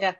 Yeah. 0.00 0.14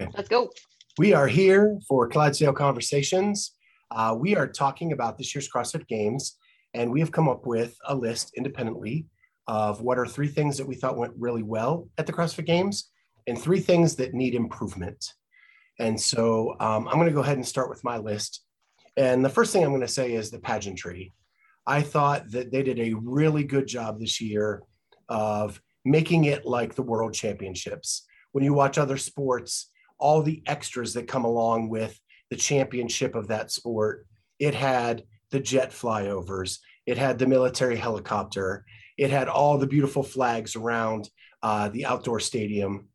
Okay. 0.00 0.10
Let's 0.16 0.28
go. 0.28 0.50
We 0.98 1.12
are 1.12 1.28
here 1.28 1.78
for 1.88 2.08
Clydesdale 2.08 2.52
Conversations. 2.52 3.52
Uh, 3.90 4.16
we 4.18 4.36
are 4.36 4.46
talking 4.48 4.92
about 4.92 5.18
this 5.18 5.34
year's 5.34 5.48
CrossFit 5.48 5.86
Games, 5.86 6.36
and 6.72 6.90
we 6.90 6.98
have 7.00 7.12
come 7.12 7.28
up 7.28 7.46
with 7.46 7.76
a 7.86 7.94
list 7.94 8.32
independently 8.36 9.06
of 9.46 9.82
what 9.82 9.98
are 9.98 10.06
three 10.06 10.26
things 10.26 10.56
that 10.56 10.66
we 10.66 10.74
thought 10.74 10.96
went 10.96 11.12
really 11.16 11.42
well 11.42 11.88
at 11.98 12.06
the 12.06 12.12
CrossFit 12.12 12.46
Games 12.46 12.90
and 13.26 13.40
three 13.40 13.60
things 13.60 13.94
that 13.96 14.14
need 14.14 14.34
improvement. 14.34 15.04
And 15.78 16.00
so 16.00 16.56
um, 16.60 16.88
I'm 16.88 16.94
going 16.94 17.06
to 17.06 17.14
go 17.14 17.20
ahead 17.20 17.36
and 17.36 17.46
start 17.46 17.68
with 17.68 17.84
my 17.84 17.98
list. 17.98 18.42
And 18.96 19.24
the 19.24 19.28
first 19.28 19.52
thing 19.52 19.62
I'm 19.62 19.70
going 19.70 19.80
to 19.80 19.88
say 19.88 20.14
is 20.14 20.30
the 20.30 20.38
pageantry. 20.38 21.12
I 21.66 21.82
thought 21.82 22.30
that 22.30 22.52
they 22.52 22.62
did 22.62 22.78
a 22.78 22.94
really 22.94 23.44
good 23.44 23.66
job 23.66 23.98
this 24.00 24.20
year 24.20 24.62
of 25.08 25.60
making 25.84 26.24
it 26.24 26.44
like 26.46 26.74
the 26.74 26.82
world 26.82 27.14
championships. 27.14 28.06
When 28.34 28.42
you 28.42 28.52
watch 28.52 28.78
other 28.78 28.96
sports, 28.96 29.70
all 29.96 30.20
the 30.20 30.42
extras 30.46 30.94
that 30.94 31.06
come 31.06 31.24
along 31.24 31.68
with 31.68 31.96
the 32.30 32.36
championship 32.36 33.14
of 33.14 33.28
that 33.28 33.52
sport, 33.52 34.08
it 34.40 34.56
had 34.56 35.04
the 35.30 35.38
jet 35.38 35.70
flyovers, 35.70 36.58
it 36.84 36.98
had 36.98 37.16
the 37.16 37.28
military 37.28 37.76
helicopter, 37.76 38.64
it 38.98 39.10
had 39.10 39.28
all 39.28 39.56
the 39.56 39.68
beautiful 39.68 40.02
flags 40.02 40.56
around 40.56 41.08
uh, 41.44 41.68
the 41.68 41.86
outdoor 41.86 42.18
stadium. 42.18 42.88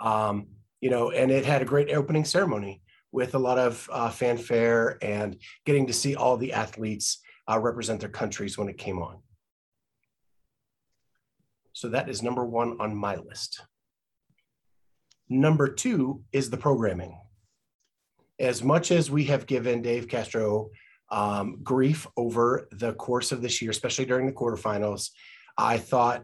Um, 0.00 0.46
you 0.80 0.88
know, 0.88 1.10
and 1.10 1.30
it 1.30 1.44
had 1.44 1.60
a 1.60 1.66
great 1.66 1.92
opening 1.92 2.24
ceremony 2.24 2.80
with 3.12 3.34
a 3.34 3.38
lot 3.38 3.58
of 3.58 3.86
uh, 3.92 4.08
fanfare 4.08 4.96
and 5.02 5.36
getting 5.66 5.86
to 5.88 5.92
see 5.92 6.16
all 6.16 6.38
the 6.38 6.54
athletes 6.54 7.18
uh, 7.46 7.58
represent 7.58 8.00
their 8.00 8.08
countries 8.08 8.56
when 8.56 8.70
it 8.70 8.78
came 8.78 9.02
on. 9.02 9.18
So 11.74 11.90
that 11.90 12.08
is 12.08 12.22
number 12.22 12.46
one 12.46 12.78
on 12.80 12.96
my 12.96 13.16
list. 13.16 13.60
Number 15.40 15.66
two 15.66 16.22
is 16.32 16.48
the 16.48 16.56
programming. 16.56 17.18
As 18.38 18.62
much 18.62 18.92
as 18.92 19.10
we 19.10 19.24
have 19.24 19.46
given 19.46 19.82
Dave 19.82 20.06
Castro 20.06 20.70
um, 21.10 21.58
grief 21.64 22.06
over 22.16 22.68
the 22.70 22.92
course 22.94 23.32
of 23.32 23.42
this 23.42 23.60
year, 23.60 23.72
especially 23.72 24.04
during 24.04 24.26
the 24.26 24.32
quarterfinals, 24.32 25.10
I 25.58 25.78
thought 25.78 26.22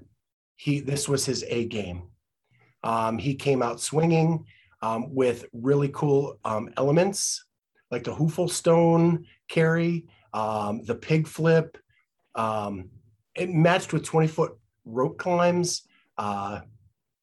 he 0.55 0.79
this 0.79 1.09
was 1.09 1.27
his 1.27 1.45
A 1.49 1.67
game. 1.67 2.05
Um, 2.85 3.19
he 3.19 3.35
came 3.35 3.63
out 3.63 3.81
swinging 3.81 4.47
um, 4.81 5.13
with 5.13 5.45
really 5.53 5.89
cool 5.89 6.39
um, 6.45 6.71
elements 6.77 7.45
like 7.91 8.05
the 8.05 8.15
Husafell 8.15 8.49
Stone 8.49 9.27
carry, 9.49 10.07
um, 10.33 10.85
the 10.85 10.95
pig 10.95 11.27
flip. 11.27 11.77
Um, 12.37 12.91
it 13.35 13.51
matched 13.51 13.93
with 13.93 14.05
20 14.05 14.29
foot 14.29 14.57
rope 14.85 15.19
climbs. 15.19 15.83
Uh, 16.17 16.61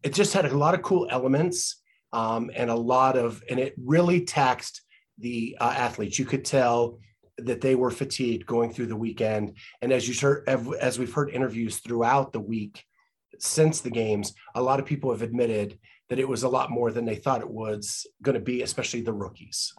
it 0.03 0.13
just 0.13 0.33
had 0.33 0.45
a 0.45 0.57
lot 0.57 0.73
of 0.73 0.81
cool 0.81 1.07
elements 1.09 1.81
um, 2.13 2.51
and 2.55 2.69
a 2.69 2.75
lot 2.75 3.17
of, 3.17 3.43
and 3.49 3.59
it 3.59 3.73
really 3.77 4.21
taxed 4.21 4.81
the 5.17 5.57
uh, 5.59 5.73
athletes. 5.75 6.19
You 6.19 6.25
could 6.25 6.45
tell 6.45 6.99
that 7.37 7.61
they 7.61 7.75
were 7.75 7.91
fatigued 7.91 8.45
going 8.45 8.73
through 8.73 8.87
the 8.87 8.95
weekend. 8.95 9.57
And 9.81 9.91
as 9.91 10.07
you 10.07 10.15
heard, 10.19 10.47
as 10.79 10.97
we've 10.97 11.13
heard 11.13 11.29
interviews 11.29 11.77
throughout 11.77 12.33
the 12.33 12.39
week 12.39 12.83
since 13.39 13.81
the 13.81 13.91
games, 13.91 14.33
a 14.55 14.61
lot 14.61 14.79
of 14.79 14.85
people 14.85 15.11
have 15.11 15.21
admitted 15.21 15.77
that 16.09 16.19
it 16.19 16.27
was 16.27 16.43
a 16.43 16.49
lot 16.49 16.71
more 16.71 16.91
than 16.91 17.05
they 17.05 17.15
thought 17.15 17.41
it 17.41 17.49
was 17.49 18.07
going 18.21 18.35
to 18.35 18.41
be, 18.41 18.61
especially 18.61 19.01
the 19.01 19.13
rookies. 19.13 19.73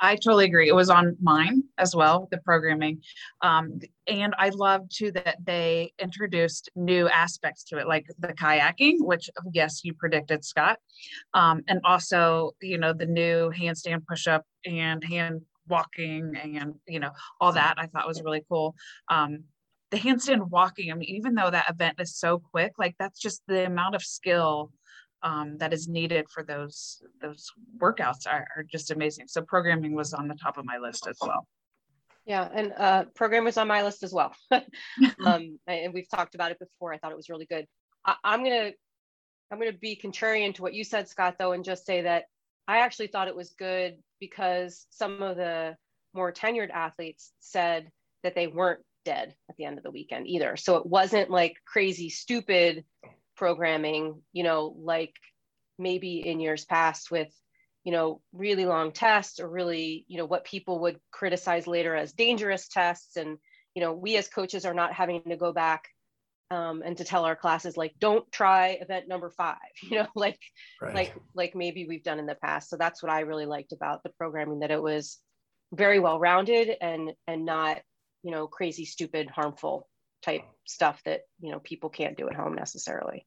I 0.00 0.14
totally 0.14 0.44
agree. 0.44 0.68
It 0.68 0.74
was 0.74 0.90
on 0.90 1.16
mine 1.20 1.64
as 1.76 1.94
well, 1.94 2.28
the 2.30 2.38
programming. 2.38 3.02
Um, 3.42 3.80
and 4.06 4.34
I 4.38 4.50
love 4.50 4.88
too 4.88 5.12
that 5.12 5.36
they 5.44 5.92
introduced 5.98 6.70
new 6.76 7.08
aspects 7.08 7.64
to 7.64 7.78
it, 7.78 7.88
like 7.88 8.06
the 8.18 8.28
kayaking, 8.28 8.96
which 9.00 9.28
yes, 9.52 9.80
you 9.84 9.94
predicted, 9.94 10.44
Scott. 10.44 10.78
Um, 11.34 11.62
and 11.68 11.80
also, 11.84 12.52
you 12.62 12.78
know, 12.78 12.92
the 12.92 13.06
new 13.06 13.50
handstand 13.50 14.06
push 14.06 14.26
up 14.26 14.44
and 14.64 15.02
hand 15.02 15.42
walking 15.68 16.34
and, 16.42 16.74
you 16.86 17.00
know, 17.00 17.10
all 17.40 17.52
that 17.52 17.74
I 17.78 17.86
thought 17.86 18.08
was 18.08 18.22
really 18.22 18.44
cool. 18.48 18.74
Um, 19.08 19.44
the 19.90 19.98
handstand 19.98 20.48
walking, 20.50 20.90
I 20.92 20.94
mean, 20.94 21.08
even 21.08 21.34
though 21.34 21.50
that 21.50 21.70
event 21.70 22.00
is 22.00 22.16
so 22.16 22.38
quick, 22.38 22.72
like 22.78 22.94
that's 22.98 23.18
just 23.18 23.42
the 23.48 23.66
amount 23.66 23.94
of 23.94 24.02
skill 24.02 24.70
um, 25.22 25.58
that 25.58 25.72
is 25.72 25.88
needed 25.88 26.26
for 26.28 26.42
those 26.42 27.02
those 27.20 27.50
workouts 27.78 28.26
are, 28.26 28.46
are, 28.56 28.62
just 28.62 28.90
amazing. 28.90 29.26
So 29.28 29.42
programming 29.42 29.94
was 29.94 30.14
on 30.14 30.28
the 30.28 30.34
top 30.34 30.58
of 30.58 30.64
my 30.64 30.78
list 30.78 31.06
as 31.08 31.18
well. 31.20 31.46
Yeah, 32.24 32.48
and 32.52 32.72
uh, 32.76 33.04
program 33.14 33.44
was 33.44 33.56
on 33.56 33.68
my 33.68 33.82
list 33.82 34.02
as 34.02 34.12
well. 34.12 34.34
um, 35.24 35.58
and 35.66 35.92
we've 35.92 36.08
talked 36.08 36.34
about 36.34 36.52
it 36.52 36.58
before. 36.58 36.92
I 36.92 36.98
thought 36.98 37.10
it 37.10 37.16
was 37.16 37.28
really 37.28 37.46
good. 37.46 37.66
I, 38.04 38.14
I'm 38.22 38.44
gonna 38.44 38.70
I'm 39.50 39.58
gonna 39.58 39.72
be 39.72 40.00
contrarian 40.02 40.54
to 40.54 40.62
what 40.62 40.74
you 40.74 40.84
said, 40.84 41.08
Scott, 41.08 41.36
though, 41.38 41.52
and 41.52 41.64
just 41.64 41.86
say 41.86 42.02
that 42.02 42.24
I 42.68 42.78
actually 42.78 43.08
thought 43.08 43.28
it 43.28 43.36
was 43.36 43.54
good 43.58 43.96
because 44.20 44.86
some 44.90 45.22
of 45.22 45.36
the 45.36 45.76
more 46.14 46.32
tenured 46.32 46.70
athletes 46.70 47.32
said 47.40 47.90
that 48.22 48.34
they 48.34 48.46
weren't 48.46 48.80
dead 49.04 49.34
at 49.48 49.56
the 49.56 49.64
end 49.64 49.78
of 49.78 49.84
the 49.84 49.90
weekend 49.90 50.26
either. 50.26 50.56
So 50.56 50.76
it 50.76 50.86
wasn't 50.86 51.30
like 51.30 51.56
crazy 51.64 52.10
stupid 52.10 52.84
programming, 53.38 54.20
you 54.32 54.42
know, 54.42 54.76
like 54.78 55.14
maybe 55.78 56.26
in 56.26 56.40
years 56.40 56.64
past 56.64 57.10
with, 57.10 57.32
you 57.84 57.92
know, 57.92 58.20
really 58.32 58.66
long 58.66 58.92
tests 58.92 59.38
or 59.40 59.48
really, 59.48 60.04
you 60.08 60.18
know, 60.18 60.26
what 60.26 60.44
people 60.44 60.80
would 60.80 60.98
criticize 61.12 61.66
later 61.66 61.94
as 61.94 62.12
dangerous 62.12 62.68
tests. 62.68 63.16
And, 63.16 63.38
you 63.74 63.82
know, 63.82 63.92
we 63.92 64.16
as 64.16 64.28
coaches 64.28 64.66
are 64.66 64.74
not 64.74 64.92
having 64.92 65.22
to 65.22 65.36
go 65.36 65.52
back 65.52 65.84
um, 66.50 66.82
and 66.84 66.96
to 66.96 67.04
tell 67.04 67.24
our 67.24 67.36
classes 67.36 67.76
like 67.76 67.94
don't 67.98 68.30
try 68.32 68.78
event 68.80 69.06
number 69.06 69.30
five 69.30 69.56
you 69.82 69.98
know 69.98 70.06
like 70.14 70.40
right. 70.80 70.94
like 70.94 71.14
like 71.34 71.54
maybe 71.54 71.86
we've 71.86 72.02
done 72.02 72.18
in 72.18 72.26
the 72.26 72.34
past 72.36 72.70
so 72.70 72.76
that's 72.76 73.02
what 73.02 73.12
i 73.12 73.20
really 73.20 73.44
liked 73.46 73.72
about 73.72 74.02
the 74.02 74.10
programming 74.16 74.60
that 74.60 74.70
it 74.70 74.82
was 74.82 75.18
very 75.74 76.00
well 76.00 76.18
rounded 76.18 76.74
and 76.80 77.12
and 77.26 77.44
not 77.44 77.82
you 78.22 78.30
know 78.30 78.46
crazy 78.46 78.86
stupid 78.86 79.28
harmful 79.28 79.86
type 80.22 80.42
stuff 80.66 81.00
that 81.04 81.22
you 81.40 81.50
know 81.50 81.60
people 81.60 81.88
can't 81.88 82.16
do 82.16 82.28
at 82.28 82.34
home 82.34 82.54
necessarily. 82.54 83.26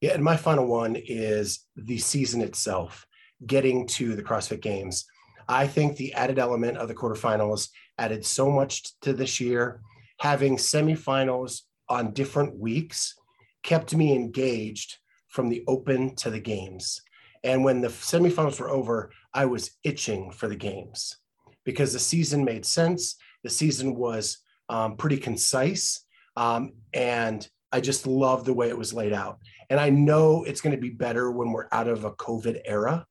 Yeah 0.00 0.14
and 0.14 0.22
my 0.22 0.36
final 0.36 0.66
one 0.66 0.96
is 0.96 1.66
the 1.76 1.98
season 1.98 2.40
itself 2.40 3.06
getting 3.46 3.86
to 3.86 4.14
the 4.14 4.22
crossfit 4.22 4.60
games. 4.60 5.06
I 5.48 5.66
think 5.66 5.96
the 5.96 6.12
added 6.14 6.38
element 6.38 6.76
of 6.76 6.88
the 6.88 6.94
quarterfinals 6.94 7.68
added 7.96 8.24
so 8.24 8.50
much 8.50 8.98
to 9.00 9.12
this 9.12 9.40
year. 9.40 9.80
Having 10.20 10.56
semifinals 10.56 11.62
on 11.88 12.12
different 12.12 12.58
weeks 12.58 13.14
kept 13.62 13.94
me 13.94 14.14
engaged 14.14 14.96
from 15.28 15.48
the 15.48 15.64
open 15.66 16.14
to 16.16 16.30
the 16.30 16.40
games. 16.40 17.00
And 17.44 17.64
when 17.64 17.80
the 17.80 17.88
semifinals 17.88 18.60
were 18.60 18.70
over 18.70 19.12
i 19.34 19.44
was 19.44 19.70
itching 19.84 20.32
for 20.32 20.48
the 20.48 20.56
games 20.56 21.16
because 21.64 21.92
the 21.92 21.98
season 21.98 22.44
made 22.44 22.64
sense. 22.64 23.16
The 23.44 23.50
season 23.50 23.94
was 23.94 24.38
um, 24.68 24.96
pretty 24.96 25.16
concise. 25.16 26.04
Um, 26.36 26.72
and 26.92 27.46
I 27.72 27.80
just 27.80 28.06
love 28.06 28.44
the 28.44 28.54
way 28.54 28.68
it 28.68 28.78
was 28.78 28.94
laid 28.94 29.12
out. 29.12 29.38
And 29.70 29.78
I 29.78 29.90
know 29.90 30.44
it's 30.44 30.60
going 30.60 30.74
to 30.74 30.80
be 30.80 30.90
better 30.90 31.30
when 31.30 31.52
we're 31.52 31.68
out 31.72 31.88
of 31.88 32.04
a 32.04 32.12
COVID 32.12 32.62
era 32.64 33.06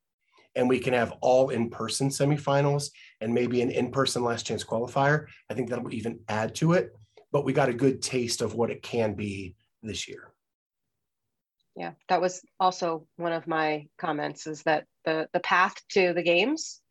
and 0.56 0.68
we 0.68 0.80
can 0.80 0.94
have 0.94 1.14
all 1.22 1.50
in 1.50 1.70
person 1.70 2.10
semifinals 2.10 2.90
and 3.22 3.34
maybe 3.34 3.62
an 3.62 3.70
in 3.70 3.92
person 3.92 4.24
last 4.24 4.48
chance 4.48 4.64
qualifier. 4.64 5.28
I 5.50 5.54
think 5.54 5.70
that'll 5.70 5.94
even 5.94 6.20
add 6.28 6.56
to 6.56 6.74
it. 6.74 6.92
But 7.32 7.46
we 7.46 7.54
got 7.54 7.70
a 7.70 7.74
good 7.74 8.02
taste 8.02 8.42
of 8.42 8.56
what 8.56 8.72
it 8.72 8.82
can 8.82 9.14
be 9.14 9.56
this 9.84 10.08
year. 10.08 10.34
Yeah, 11.76 11.92
that 12.10 12.22
was 12.22 12.42
also 12.60 13.06
one 13.18 13.34
of 13.34 13.46
my 13.46 13.88
comments 14.00 14.48
is 14.48 14.64
that 14.64 14.86
the, 15.06 15.30
the 15.32 15.40
path 15.42 15.76
to 15.92 16.14
the 16.14 16.24
games 16.24 16.82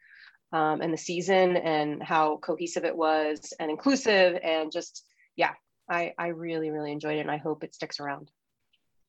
um, 0.52 0.80
and 0.80 0.92
the 0.92 0.98
season 0.98 1.56
and 1.56 2.02
how 2.02 2.38
cohesive 2.38 2.84
it 2.84 2.96
was 2.96 3.52
and 3.58 3.70
inclusive 3.70 4.38
and 4.42 4.70
just 4.72 5.04
yeah 5.36 5.52
I, 5.88 6.12
I 6.18 6.28
really 6.28 6.70
really 6.70 6.92
enjoyed 6.92 7.16
it 7.18 7.20
and 7.20 7.30
I 7.30 7.36
hope 7.36 7.64
it 7.64 7.74
sticks 7.74 8.00
around. 8.00 8.30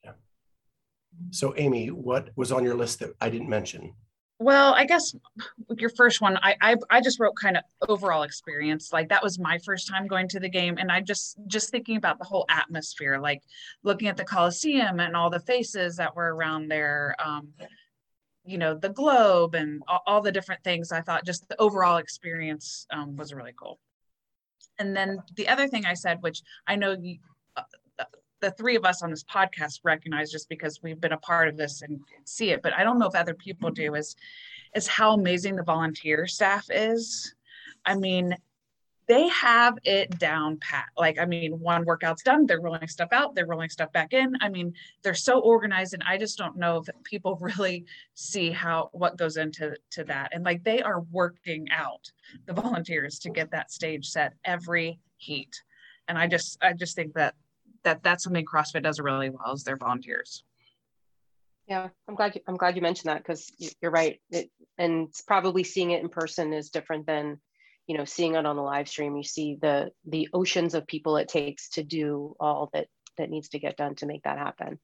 Yeah. 0.04 0.12
So 1.32 1.54
Amy, 1.58 1.88
what 1.88 2.30
was 2.36 2.52
on 2.52 2.64
your 2.64 2.76
list 2.76 3.00
that 3.00 3.14
I 3.22 3.30
didn't 3.30 3.50
mention? 3.50 3.94
Well, 4.40 4.76
I 4.76 4.86
guess 4.86 5.16
your 5.78 5.90
first 5.90 6.22
one, 6.22 6.38
I, 6.44 6.56
I 6.62 6.76
I 6.92 7.02
just 7.02 7.20
wrote 7.20 7.34
kind 7.42 7.58
of 7.58 7.64
overall 7.90 8.22
experience. 8.22 8.94
Like 8.94 9.10
that 9.10 9.24
was 9.24 9.40
my 9.40 9.58
first 9.66 9.88
time 9.88 10.06
going 10.06 10.28
to 10.30 10.40
the 10.40 10.50
game, 10.50 10.78
and 10.78 10.92
I 10.92 11.02
just 11.02 11.40
just 11.48 11.72
thinking 11.72 11.98
about 11.98 12.20
the 12.20 12.26
whole 12.26 12.46
atmosphere, 12.48 13.18
like 13.20 13.42
looking 13.84 14.08
at 14.10 14.16
the 14.16 14.24
Coliseum 14.24 15.00
and 15.00 15.16
all 15.16 15.32
the 15.32 15.40
faces 15.40 15.96
that 15.96 16.16
were 16.16 16.36
around 16.36 16.68
there. 16.68 17.16
Um, 17.24 17.48
you 18.48 18.58
know 18.58 18.74
the 18.74 18.90
globe 18.90 19.56
and 19.56 19.82
all, 19.88 20.02
all, 20.08 20.22
the 20.22 20.32
different 20.32 20.64
things 20.64 20.92
i 20.92 21.02
thought 21.02 21.26
just 21.26 21.48
the 21.50 21.62
overall 21.62 21.98
experience 21.98 22.88
um, 22.92 23.16
was 23.16 23.34
really 23.34 23.54
cool. 23.60 23.80
And 24.80 24.96
then 24.96 25.22
the 25.36 25.48
other 25.48 25.68
thing 25.68 25.86
i 25.86 25.94
said 25.94 26.18
which 26.22 26.42
i 26.68 26.76
know 26.76 26.96
you, 27.00 27.18
uh, 27.56 27.64
the 28.40 28.52
three 28.52 28.76
of 28.76 28.86
us 28.86 29.02
on 29.02 29.10
this 29.10 29.24
podcast 29.24 29.80
recognize 29.84 30.32
just 30.32 30.48
because 30.48 30.82
we've 30.84 31.02
been 31.02 31.12
a 31.12 31.18
part 31.18 31.48
of 31.48 31.58
this 31.58 31.82
and 31.82 32.00
see 32.26 32.52
it 32.52 32.62
but 32.62 32.74
i 32.74 32.84
don't 32.84 33.00
know 33.00 33.08
if 33.08 33.16
other 33.16 33.34
people 33.34 33.70
do 33.70 33.96
is 33.96 34.16
is 34.76 34.88
how 34.88 35.14
amazing 35.14 35.56
the 35.56 35.64
volunteer 35.64 36.28
staff 36.28 36.68
is. 36.70 37.34
I 37.86 37.96
mean 37.96 38.36
they 39.08 39.30
have 39.30 39.78
it 39.84 40.20
down 40.20 40.58
pat. 40.58 40.88
Like, 40.98 41.18
I 41.18 41.26
mean, 41.26 41.60
one 41.60 41.86
workout's 41.86 42.24
done, 42.24 42.46
they're 42.46 42.60
rolling 42.60 42.88
stuff 42.88 43.10
out, 43.12 43.36
they're 43.36 43.46
rolling 43.46 43.70
stuff 43.70 43.92
back 43.94 44.14
in. 44.14 44.34
I 44.42 44.50
mean, 44.50 44.74
they're 45.02 45.14
so 45.14 45.40
organized, 45.40 45.94
and 45.94 46.04
I 46.08 46.18
just 46.18 46.38
don't 46.38 46.58
know 46.58 46.78
if 46.78 46.90
people 47.04 47.38
really 47.42 47.86
see 48.14 48.52
how 48.52 48.90
what 48.92 49.18
goes 49.18 49.38
into 49.38 49.76
to 49.92 50.04
that. 50.06 50.30
And 50.34 50.44
like, 50.44 50.64
they 50.64 50.82
are 50.82 51.02
working 51.12 51.68
out 51.72 52.12
the 52.46 52.54
volunteers 52.54 53.20
to 53.20 53.30
get 53.30 53.52
that 53.52 53.72
stage 53.72 54.08
set 54.10 54.34
every 54.44 55.00
heat. 55.18 55.62
And 56.10 56.18
I 56.18 56.28
just, 56.28 56.58
I 56.62 56.74
just 56.74 56.96
think 56.96 57.14
that 57.14 57.36
that 57.84 58.04
that's 58.04 58.24
something 58.24 58.46
CrossFit 58.46 58.84
does 58.84 59.00
really 59.00 59.30
well 59.30 59.54
is 59.54 59.64
their 59.64 59.78
volunteers. 59.78 60.44
Yeah, 61.68 61.90
I'm 62.08 62.16
glad 62.16 62.36
you, 62.36 62.42
I'm 62.48 62.56
glad 62.56 62.76
you 62.76 62.82
mentioned 62.82 63.10
that 63.10 63.20
because 63.20 63.52
you're 63.82 63.92
right. 63.92 64.20
It, 64.32 64.50
and 64.78 65.10
probably 65.26 65.64
seeing 65.64 65.92
it 65.92 66.02
in 66.02 66.10
person 66.10 66.54
is 66.54 66.70
different 66.70 67.06
than 67.06 67.40
you 67.88 67.98
know 67.98 68.06
seeing 68.06 68.36
it 68.36 68.46
on 68.46 68.56
the 68.56 68.62
live 68.62 68.88
stream 68.88 69.16
you 69.16 69.24
see 69.24 69.58
the 69.62 69.92
the 70.06 70.28
oceans 70.34 70.74
of 70.74 70.86
people 70.86 71.18
it 71.18 71.28
takes 71.28 71.70
to 71.70 71.84
do 71.84 72.36
all 72.40 72.70
that 72.74 72.88
that 73.18 73.30
needs 73.30 73.50
to 73.50 73.60
get 73.60 73.78
done 73.78 73.96
to 73.96 74.06
make 74.06 74.24
that 74.24 74.38
happen. 74.38 74.80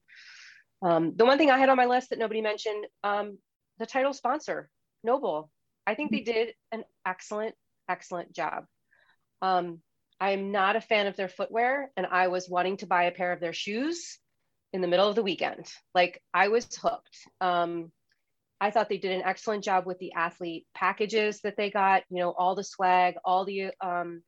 Um, 0.82 1.12
the 1.16 1.24
one 1.24 1.38
thing 1.38 1.50
i 1.50 1.58
had 1.58 1.68
on 1.68 1.76
my 1.76 1.86
list 1.86 2.10
that 2.10 2.18
nobody 2.18 2.42
mentioned 2.42 2.84
um, 3.04 3.38
the 3.78 3.86
title 3.86 4.12
sponsor 4.12 4.68
NOBULL. 5.04 5.50
I 5.86 5.94
think 5.94 6.10
they 6.10 6.20
did 6.20 6.54
an 6.72 6.84
excellent 7.06 7.54
excellent 7.88 8.32
job. 8.32 8.64
Um, 9.42 9.80
i'm 10.20 10.52
not 10.52 10.76
a 10.76 10.80
fan 10.80 11.06
of 11.06 11.16
their 11.16 11.28
footwear 11.28 11.90
and 11.96 12.06
i 12.06 12.28
was 12.28 12.48
wanting 12.48 12.76
to 12.78 12.86
buy 12.86 13.04
a 13.04 13.10
pair 13.10 13.32
of 13.32 13.40
their 13.40 13.52
shoes 13.52 14.18
in 14.72 14.80
the 14.80 14.88
middle 14.88 15.08
of 15.08 15.14
the 15.14 15.22
weekend. 15.22 15.66
Like 15.94 16.20
i 16.32 16.48
was 16.48 16.66
hooked. 16.76 17.16
Um, 17.40 17.92
I 18.64 18.70
thought 18.70 18.88
they 18.88 18.96
did 18.96 19.12
an 19.12 19.24
excellent 19.26 19.62
job 19.62 19.84
with 19.84 19.98
the 19.98 20.14
athlete 20.14 20.66
packages 20.74 21.42
that 21.42 21.54
they 21.54 21.70
got, 21.70 22.02
you 22.08 22.18
know, 22.20 22.30
all 22.30 22.54
the 22.54 22.64
swag, 22.64 23.16
all 23.22 23.44
the, 23.44 23.72
um, 23.82 24.22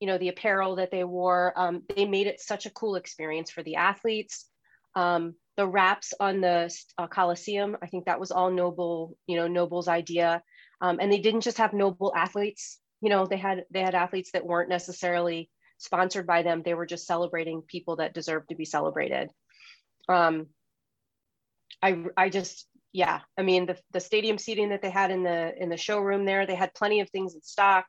you 0.00 0.08
know, 0.08 0.18
the 0.18 0.26
apparel 0.28 0.74
that 0.76 0.90
they 0.90 1.04
wore. 1.04 1.52
Um, 1.54 1.84
they 1.94 2.04
made 2.04 2.26
it 2.26 2.40
such 2.40 2.66
a 2.66 2.70
cool 2.70 2.96
experience 2.96 3.52
for 3.52 3.62
the 3.62 3.76
athletes. 3.76 4.46
Um, 4.96 5.36
the 5.56 5.68
wraps 5.68 6.12
on 6.18 6.40
the 6.40 6.68
uh, 6.98 7.06
Coliseum, 7.06 7.76
I 7.80 7.86
think 7.86 8.06
that 8.06 8.18
was 8.18 8.32
all 8.32 8.50
NOBULL, 8.50 9.16
you 9.28 9.36
know, 9.36 9.46
NOBULL's 9.46 9.86
idea. 9.86 10.42
Um, 10.80 10.98
and 11.00 11.12
they 11.12 11.20
didn't 11.20 11.42
just 11.42 11.58
have 11.58 11.72
NOBULL 11.72 12.12
athletes, 12.16 12.80
you 13.00 13.08
know, 13.08 13.24
they 13.24 13.36
had, 13.36 13.66
they 13.70 13.82
had 13.82 13.94
athletes 13.94 14.32
that 14.32 14.44
weren't 14.44 14.68
necessarily 14.68 15.48
sponsored 15.78 16.26
by 16.26 16.42
them. 16.42 16.62
They 16.64 16.74
were 16.74 16.86
just 16.86 17.06
celebrating 17.06 17.62
people 17.62 17.96
that 17.96 18.14
deserved 18.14 18.48
to 18.48 18.56
be 18.56 18.64
celebrated. 18.64 19.30
Um, 20.08 20.48
I, 21.80 22.04
I 22.16 22.30
just 22.30 22.66
yeah, 22.96 23.20
I 23.36 23.42
mean 23.42 23.66
the 23.66 23.76
the 23.92 24.00
stadium 24.00 24.38
seating 24.38 24.70
that 24.70 24.80
they 24.80 24.88
had 24.88 25.10
in 25.10 25.22
the 25.22 25.52
in 25.62 25.68
the 25.68 25.76
showroom 25.76 26.24
there, 26.24 26.46
they 26.46 26.54
had 26.54 26.72
plenty 26.72 27.00
of 27.00 27.10
things 27.10 27.34
in 27.34 27.42
stock, 27.42 27.84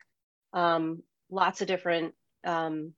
um, 0.51 1.01
lots 1.31 1.61
of 1.61 1.67
different 1.69 2.13
um, 2.45 2.91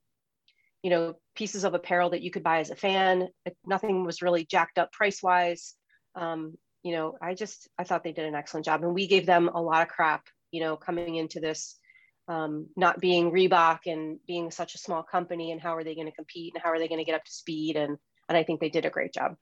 you 0.82 0.90
know 0.90 1.14
pieces 1.36 1.62
of 1.62 1.72
apparel 1.74 2.10
that 2.10 2.22
you 2.22 2.32
could 2.32 2.42
buy 2.42 2.58
as 2.58 2.70
a 2.70 2.74
fan. 2.74 3.28
Nothing 3.64 4.04
was 4.04 4.22
really 4.22 4.44
jacked 4.44 4.76
up 4.76 4.90
price 4.90 5.22
wise. 5.22 5.76
Um, 6.16 6.58
you 6.82 6.96
know, 6.96 7.16
I 7.22 7.34
just 7.34 7.68
I 7.78 7.84
thought 7.84 8.02
they 8.02 8.10
did 8.10 8.24
an 8.24 8.34
excellent 8.34 8.66
job, 8.66 8.82
and 8.82 8.92
we 8.92 9.06
gave 9.06 9.24
them 9.24 9.48
a 9.48 9.62
lot 9.62 9.82
of 9.82 9.88
crap. 9.88 10.24
You 10.50 10.62
know, 10.62 10.76
coming 10.76 11.14
into 11.14 11.38
this, 11.38 11.78
um, 12.26 12.66
not 12.76 12.98
being 12.98 13.30
Reebok 13.30 13.86
and 13.86 14.18
being 14.26 14.50
such 14.50 14.74
a 14.74 14.78
small 14.78 15.04
company, 15.04 15.52
and 15.52 15.60
how 15.60 15.76
are 15.76 15.84
they 15.84 15.94
going 15.94 16.08
to 16.08 16.16
compete, 16.16 16.54
and 16.56 16.62
how 16.64 16.70
are 16.70 16.80
they 16.80 16.88
going 16.88 16.98
to 16.98 17.04
get 17.04 17.14
up 17.14 17.24
to 17.24 17.32
speed, 17.32 17.76
and 17.76 17.98
and 18.28 18.36
I 18.36 18.42
think 18.42 18.58
they 18.58 18.68
did 18.68 18.84
a 18.84 18.90
great 18.90 19.14
job. 19.14 19.36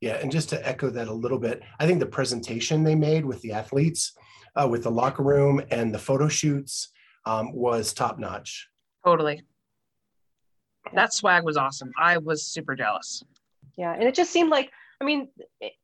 Yeah, 0.00 0.14
and 0.14 0.32
just 0.32 0.48
to 0.50 0.68
echo 0.68 0.88
that 0.90 1.08
a 1.08 1.12
little 1.12 1.38
bit, 1.38 1.62
I 1.78 1.86
think 1.86 2.00
the 2.00 2.06
presentation 2.06 2.84
they 2.84 2.94
made 2.94 3.24
with 3.24 3.40
the 3.42 3.52
athletes, 3.52 4.12
uh, 4.56 4.66
with 4.66 4.82
the 4.82 4.90
locker 4.90 5.22
room 5.22 5.62
and 5.70 5.94
the 5.94 5.98
photo 5.98 6.26
shoots 6.26 6.88
um, 7.26 7.52
was 7.52 7.92
top 7.92 8.18
notch. 8.18 8.68
Totally. 9.04 9.42
That 10.94 11.12
swag 11.12 11.44
was 11.44 11.56
awesome. 11.56 11.92
I 11.98 12.16
was 12.18 12.46
super 12.46 12.74
jealous. 12.74 13.22
Yeah, 13.76 13.92
and 13.92 14.04
it 14.04 14.14
just 14.14 14.32
seemed 14.32 14.50
like, 14.50 14.70
I 15.00 15.04
mean, 15.04 15.28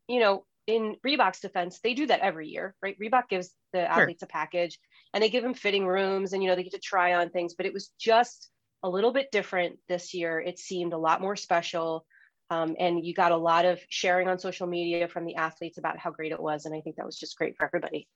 you 0.09 0.21
know, 0.21 0.45
in 0.67 0.97
Reebok's 1.07 1.41
defense, 1.41 1.81
they 1.83 1.95
do 1.95 2.07
that 2.07 2.21
every 2.21 2.49
year, 2.49 2.75
right? 2.83 2.99
Reebok 2.99 3.29
gives 3.29 3.51
the 3.73 3.81
sure. 3.81 3.89
athletes 3.89 4.23
a 4.23 4.27
package 4.27 4.79
and 5.15 5.23
they 5.23 5.29
give 5.29 5.43
them 5.43 5.55
fitting 5.55 5.87
rooms 5.87 6.33
and, 6.33 6.43
you 6.43 6.49
know, 6.49 6.57
they 6.57 6.65
get 6.65 6.73
to 6.73 6.79
try 6.79 7.15
on 7.15 7.31
things, 7.31 7.55
but 7.55 7.67
it 7.67 7.73
was 7.73 7.93
just 7.99 8.51
a 8.83 8.89
little 8.89 9.13
bit 9.13 9.31
different 9.31 9.79
this 9.89 10.13
year. 10.13 10.41
It 10.41 10.59
seemed 10.59 10.93
a 10.93 10.99
lot 10.99 11.21
more 11.21 11.37
special. 11.37 12.05
Um, 12.51 12.77
and 12.79 13.05
you 13.05 13.13
got 13.13 13.33
a 13.33 13.37
lot 13.37 13.65
of 13.65 13.81
sharing 13.89 14.29
on 14.29 14.39
social 14.39 14.67
media 14.67 15.09
from 15.09 15.25
the 15.25 15.35
athletes 15.35 15.79
about 15.79 15.99
how 15.99 16.11
great 16.11 16.33
it 16.33 16.41
was. 16.41 16.65
And 16.65 16.75
I 16.75 16.81
think 16.81 16.97
that 16.97 17.07
was 17.07 17.19
just 17.19 17.37
great 17.37 17.57
for 17.57 17.65
everybody. 17.65 18.09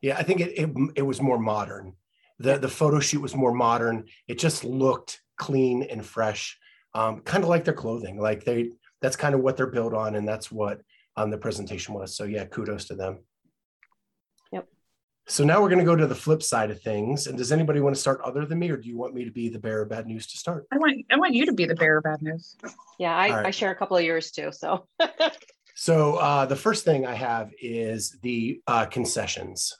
Yeah, 0.00 0.16
I 0.16 0.22
think 0.22 0.40
it, 0.40 0.52
it, 0.56 0.70
it 0.96 1.02
was 1.02 1.20
more 1.20 1.38
modern. 1.38 1.94
The, 2.38 2.58
the 2.58 2.68
photo 2.68 3.00
shoot 3.00 3.20
was 3.20 3.34
more 3.34 3.52
modern. 3.52 4.04
It 4.28 4.38
just 4.38 4.62
looked 4.64 5.20
clean 5.36 5.82
and 5.82 6.04
fresh, 6.04 6.56
um, 6.94 7.20
kind 7.22 7.42
of 7.42 7.50
like 7.50 7.64
their 7.64 7.74
clothing. 7.74 8.20
Like 8.20 8.44
they, 8.44 8.70
that's 9.02 9.16
kind 9.16 9.34
of 9.34 9.40
what 9.40 9.56
they're 9.56 9.66
built 9.66 9.94
on. 9.94 10.14
And 10.14 10.26
that's 10.26 10.52
what 10.52 10.80
um, 11.16 11.30
the 11.30 11.38
presentation 11.38 11.94
was. 11.94 12.16
So 12.16 12.24
yeah, 12.24 12.44
kudos 12.44 12.84
to 12.86 12.94
them. 12.94 13.18
So 15.30 15.44
now 15.44 15.60
we're 15.60 15.68
going 15.68 15.78
to 15.78 15.84
go 15.84 15.94
to 15.94 16.06
the 16.06 16.14
flip 16.14 16.42
side 16.42 16.70
of 16.70 16.80
things. 16.80 17.26
And 17.26 17.36
does 17.36 17.52
anybody 17.52 17.80
want 17.80 17.94
to 17.94 18.00
start 18.00 18.20
other 18.22 18.46
than 18.46 18.58
me, 18.58 18.70
or 18.70 18.78
do 18.78 18.88
you 18.88 18.96
want 18.96 19.14
me 19.14 19.26
to 19.26 19.30
be 19.30 19.50
the 19.50 19.58
bearer 19.58 19.82
of 19.82 19.90
bad 19.90 20.06
news 20.06 20.26
to 20.28 20.38
start? 20.38 20.66
I 20.72 20.78
want 20.78 21.04
I 21.10 21.16
want 21.16 21.34
you 21.34 21.44
to 21.46 21.52
be 21.52 21.66
the 21.66 21.74
bearer 21.74 21.98
of 21.98 22.04
bad 22.04 22.22
news. 22.22 22.56
Yeah, 22.98 23.14
I, 23.14 23.28
right. 23.28 23.46
I 23.46 23.50
share 23.50 23.70
a 23.70 23.74
couple 23.74 23.98
of 23.98 24.04
yours 24.04 24.30
too. 24.30 24.50
So. 24.52 24.86
so 25.74 26.16
uh, 26.16 26.46
the 26.46 26.56
first 26.56 26.86
thing 26.86 27.04
I 27.04 27.14
have 27.14 27.50
is 27.60 28.16
the 28.22 28.62
uh, 28.66 28.86
concessions. 28.86 29.76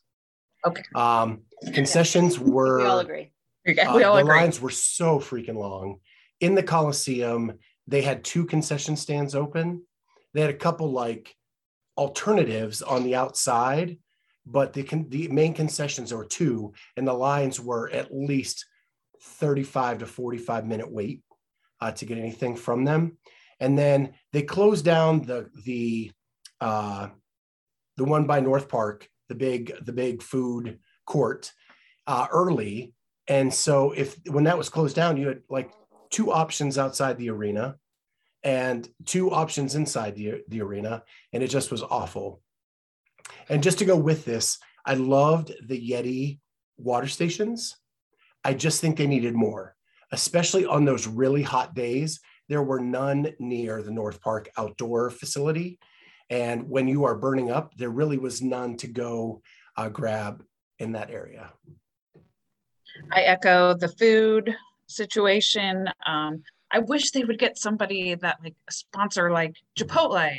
Okay. 0.66 0.82
Um, 0.94 1.40
concessions 1.72 2.38
were. 2.38 2.78
We 2.78 2.84
all 2.84 2.98
agree. 3.00 3.32
Uh, 3.66 3.72
we 3.74 3.80
all 3.80 3.94
agree. 3.94 4.02
the 4.02 4.18
agree. 4.18 4.40
lines 4.40 4.60
were 4.60 4.70
so 4.70 5.18
freaking 5.18 5.56
long. 5.56 6.00
In 6.40 6.54
the 6.54 6.62
Coliseum, 6.62 7.54
they 7.86 8.02
had 8.02 8.22
two 8.22 8.44
concession 8.44 8.96
stands 8.96 9.34
open. 9.34 9.82
They 10.34 10.42
had 10.42 10.50
a 10.50 10.54
couple 10.54 10.92
like 10.92 11.34
alternatives 11.96 12.82
on 12.82 13.02
the 13.02 13.14
outside 13.14 13.96
but 14.50 14.72
the, 14.72 14.82
con- 14.82 15.06
the 15.08 15.28
main 15.28 15.54
concessions 15.54 16.12
are 16.12 16.24
two, 16.24 16.72
and 16.96 17.06
the 17.06 17.12
lines 17.12 17.60
were 17.60 17.90
at 17.90 18.14
least 18.14 18.64
35 19.22 19.98
to 19.98 20.06
45 20.06 20.66
minute 20.66 20.90
wait 20.90 21.22
uh, 21.80 21.92
to 21.92 22.04
get 22.04 22.18
anything 22.18 22.56
from 22.56 22.84
them. 22.84 23.18
And 23.60 23.76
then 23.76 24.14
they 24.32 24.42
closed 24.42 24.84
down 24.84 25.22
the 25.22 25.50
the 25.64 26.12
uh, 26.60 27.08
the 27.96 28.04
one 28.04 28.26
by 28.26 28.40
North 28.40 28.68
Park, 28.68 29.08
the 29.28 29.34
big 29.34 29.72
the 29.84 29.92
big 29.92 30.22
food 30.22 30.78
court 31.06 31.52
uh, 32.06 32.28
early. 32.30 32.94
And 33.26 33.52
so 33.52 33.92
if 33.92 34.16
when 34.26 34.44
that 34.44 34.58
was 34.58 34.68
closed 34.68 34.94
down, 34.94 35.16
you 35.16 35.28
had 35.28 35.42
like 35.50 35.72
two 36.10 36.32
options 36.32 36.78
outside 36.78 37.18
the 37.18 37.30
arena 37.30 37.76
and 38.42 38.88
two 39.04 39.30
options 39.30 39.74
inside 39.74 40.14
the, 40.14 40.42
the 40.48 40.62
arena, 40.62 41.02
and 41.32 41.42
it 41.42 41.48
just 41.48 41.70
was 41.70 41.82
awful. 41.82 42.40
And 43.48 43.62
just 43.62 43.78
to 43.78 43.84
go 43.84 43.96
with 43.96 44.24
this, 44.24 44.58
I 44.84 44.94
loved 44.94 45.52
the 45.66 45.90
Yeti 45.90 46.40
water 46.76 47.06
stations. 47.06 47.76
I 48.44 48.54
just 48.54 48.80
think 48.80 48.96
they 48.96 49.06
needed 49.06 49.34
more, 49.34 49.74
especially 50.12 50.64
on 50.66 50.84
those 50.84 51.06
really 51.06 51.42
hot 51.42 51.74
days. 51.74 52.20
There 52.48 52.62
were 52.62 52.80
none 52.80 53.32
near 53.38 53.82
the 53.82 53.90
North 53.90 54.20
Park 54.20 54.50
outdoor 54.56 55.10
facility. 55.10 55.78
And 56.30 56.68
when 56.68 56.88
you 56.88 57.04
are 57.04 57.16
burning 57.16 57.50
up, 57.50 57.74
there 57.76 57.90
really 57.90 58.18
was 58.18 58.42
none 58.42 58.76
to 58.78 58.86
go 58.86 59.42
uh, 59.76 59.88
grab 59.88 60.42
in 60.78 60.92
that 60.92 61.10
area. 61.10 61.52
I 63.12 63.22
echo 63.22 63.74
the 63.74 63.88
food 63.88 64.54
situation. 64.86 65.88
Um, 66.06 66.42
I 66.70 66.80
wish 66.80 67.10
they 67.10 67.24
would 67.24 67.38
get 67.38 67.58
somebody 67.58 68.14
that 68.14 68.38
like 68.42 68.54
a 68.68 68.72
sponsor 68.72 69.30
like 69.30 69.56
Chipotle 69.78 70.38